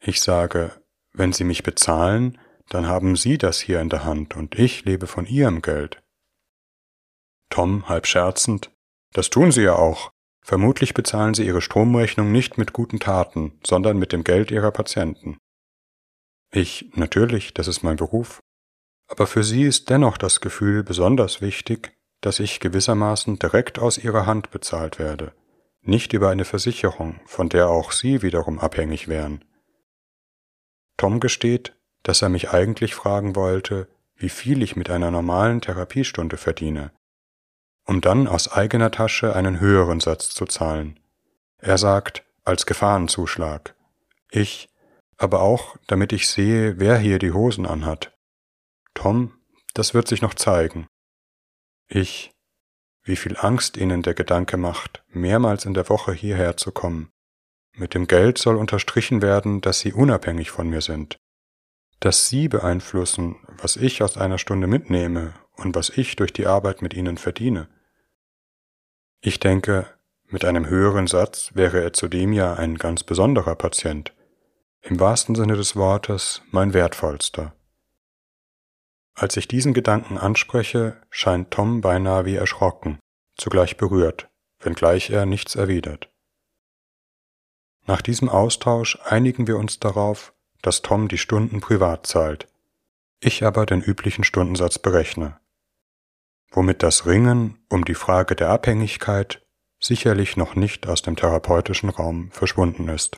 Ich 0.00 0.22
sage, 0.22 0.82
wenn 1.12 1.34
Sie 1.34 1.44
mich 1.44 1.62
bezahlen, 1.62 2.38
dann 2.70 2.86
haben 2.86 3.14
Sie 3.14 3.36
das 3.36 3.60
hier 3.60 3.82
in 3.82 3.90
der 3.90 4.04
Hand 4.04 4.34
und 4.34 4.58
ich 4.58 4.86
lebe 4.86 5.06
von 5.06 5.26
Ihrem 5.26 5.60
Geld. 5.60 6.02
Tom, 7.50 7.86
halb 7.86 8.06
scherzend, 8.06 8.70
das 9.12 9.28
tun 9.28 9.52
Sie 9.52 9.60
ja 9.60 9.74
auch. 9.74 10.10
Vermutlich 10.40 10.94
bezahlen 10.94 11.34
Sie 11.34 11.46
Ihre 11.46 11.60
Stromrechnung 11.60 12.32
nicht 12.32 12.56
mit 12.56 12.72
guten 12.72 12.98
Taten, 12.98 13.60
sondern 13.66 13.98
mit 13.98 14.12
dem 14.12 14.24
Geld 14.24 14.50
Ihrer 14.50 14.70
Patienten. 14.70 15.36
Ich, 16.50 16.90
natürlich, 16.94 17.52
das 17.52 17.68
ist 17.68 17.82
mein 17.82 17.96
Beruf. 17.96 18.40
Aber 19.06 19.26
für 19.26 19.44
Sie 19.44 19.64
ist 19.64 19.90
dennoch 19.90 20.16
das 20.16 20.40
Gefühl 20.40 20.82
besonders 20.82 21.42
wichtig, 21.42 21.92
dass 22.22 22.40
ich 22.40 22.60
gewissermaßen 22.60 23.38
direkt 23.38 23.78
aus 23.78 23.98
Ihrer 23.98 24.24
Hand 24.24 24.50
bezahlt 24.50 24.98
werde, 24.98 25.32
nicht 25.82 26.14
über 26.14 26.30
eine 26.30 26.46
Versicherung, 26.46 27.20
von 27.26 27.50
der 27.50 27.68
auch 27.68 27.92
Sie 27.92 28.22
wiederum 28.22 28.58
abhängig 28.58 29.08
wären. 29.08 29.44
Tom 30.96 31.20
gesteht, 31.20 31.76
dass 32.04 32.22
er 32.22 32.28
mich 32.28 32.50
eigentlich 32.50 32.94
fragen 32.94 33.36
wollte, 33.36 33.88
wie 34.16 34.28
viel 34.28 34.62
ich 34.62 34.76
mit 34.76 34.88
einer 34.88 35.10
normalen 35.10 35.60
Therapiestunde 35.60 36.36
verdiene, 36.36 36.92
um 37.84 38.00
dann 38.00 38.28
aus 38.28 38.50
eigener 38.50 38.92
Tasche 38.92 39.34
einen 39.34 39.58
höheren 39.58 40.00
Satz 40.00 40.30
zu 40.30 40.46
zahlen. 40.46 41.00
Er 41.58 41.76
sagt, 41.76 42.24
als 42.44 42.66
Gefahrenzuschlag. 42.66 43.74
Ich, 44.30 44.68
aber 45.16 45.42
auch, 45.42 45.76
damit 45.88 46.12
ich 46.12 46.28
sehe, 46.28 46.78
wer 46.78 46.98
hier 46.98 47.18
die 47.18 47.32
Hosen 47.32 47.66
anhat. 47.66 48.16
Tom, 48.94 49.32
das 49.74 49.94
wird 49.94 50.06
sich 50.06 50.22
noch 50.22 50.34
zeigen. 50.34 50.86
Ich, 51.94 52.32
wie 53.02 53.16
viel 53.16 53.36
Angst 53.36 53.76
Ihnen 53.76 54.00
der 54.00 54.14
Gedanke 54.14 54.56
macht, 54.56 55.04
mehrmals 55.08 55.66
in 55.66 55.74
der 55.74 55.90
Woche 55.90 56.14
hierher 56.14 56.56
zu 56.56 56.72
kommen. 56.72 57.10
Mit 57.74 57.92
dem 57.92 58.06
Geld 58.06 58.38
soll 58.38 58.56
unterstrichen 58.56 59.20
werden, 59.20 59.60
dass 59.60 59.80
Sie 59.80 59.92
unabhängig 59.92 60.50
von 60.50 60.70
mir 60.70 60.80
sind, 60.80 61.18
dass 62.00 62.30
Sie 62.30 62.48
beeinflussen, 62.48 63.36
was 63.60 63.76
ich 63.76 64.02
aus 64.02 64.16
einer 64.16 64.38
Stunde 64.38 64.68
mitnehme 64.68 65.34
und 65.56 65.74
was 65.74 65.90
ich 65.90 66.16
durch 66.16 66.32
die 66.32 66.46
Arbeit 66.46 66.80
mit 66.80 66.94
Ihnen 66.94 67.18
verdiene. 67.18 67.68
Ich 69.20 69.38
denke, 69.38 69.86
mit 70.28 70.46
einem 70.46 70.66
höheren 70.66 71.08
Satz 71.08 71.50
wäre 71.52 71.82
er 71.82 71.92
zudem 71.92 72.32
ja 72.32 72.54
ein 72.54 72.78
ganz 72.78 73.02
besonderer 73.04 73.54
Patient, 73.54 74.14
im 74.80 74.98
wahrsten 74.98 75.34
Sinne 75.34 75.56
des 75.56 75.76
Wortes 75.76 76.40
mein 76.52 76.72
wertvollster. 76.72 77.54
Als 79.14 79.36
ich 79.36 79.46
diesen 79.46 79.74
Gedanken 79.74 80.18
anspreche, 80.18 81.00
scheint 81.10 81.50
Tom 81.50 81.80
beinahe 81.80 82.24
wie 82.24 82.36
erschrocken, 82.36 82.98
zugleich 83.36 83.76
berührt, 83.76 84.30
wenngleich 84.60 85.10
er 85.10 85.26
nichts 85.26 85.54
erwidert. 85.54 86.10
Nach 87.84 88.00
diesem 88.00 88.28
Austausch 88.28 88.98
einigen 89.04 89.46
wir 89.46 89.58
uns 89.58 89.80
darauf, 89.80 90.32
dass 90.62 90.82
Tom 90.82 91.08
die 91.08 91.18
Stunden 91.18 91.60
privat 91.60 92.06
zahlt, 92.06 92.48
ich 93.20 93.44
aber 93.44 93.66
den 93.66 93.82
üblichen 93.82 94.24
Stundensatz 94.24 94.78
berechne, 94.78 95.40
womit 96.50 96.82
das 96.82 97.06
Ringen 97.06 97.58
um 97.68 97.84
die 97.84 97.94
Frage 97.94 98.34
der 98.36 98.50
Abhängigkeit 98.50 99.44
sicherlich 99.80 100.36
noch 100.36 100.54
nicht 100.54 100.86
aus 100.86 101.02
dem 101.02 101.16
therapeutischen 101.16 101.88
Raum 101.88 102.30
verschwunden 102.30 102.88
ist. 102.88 103.16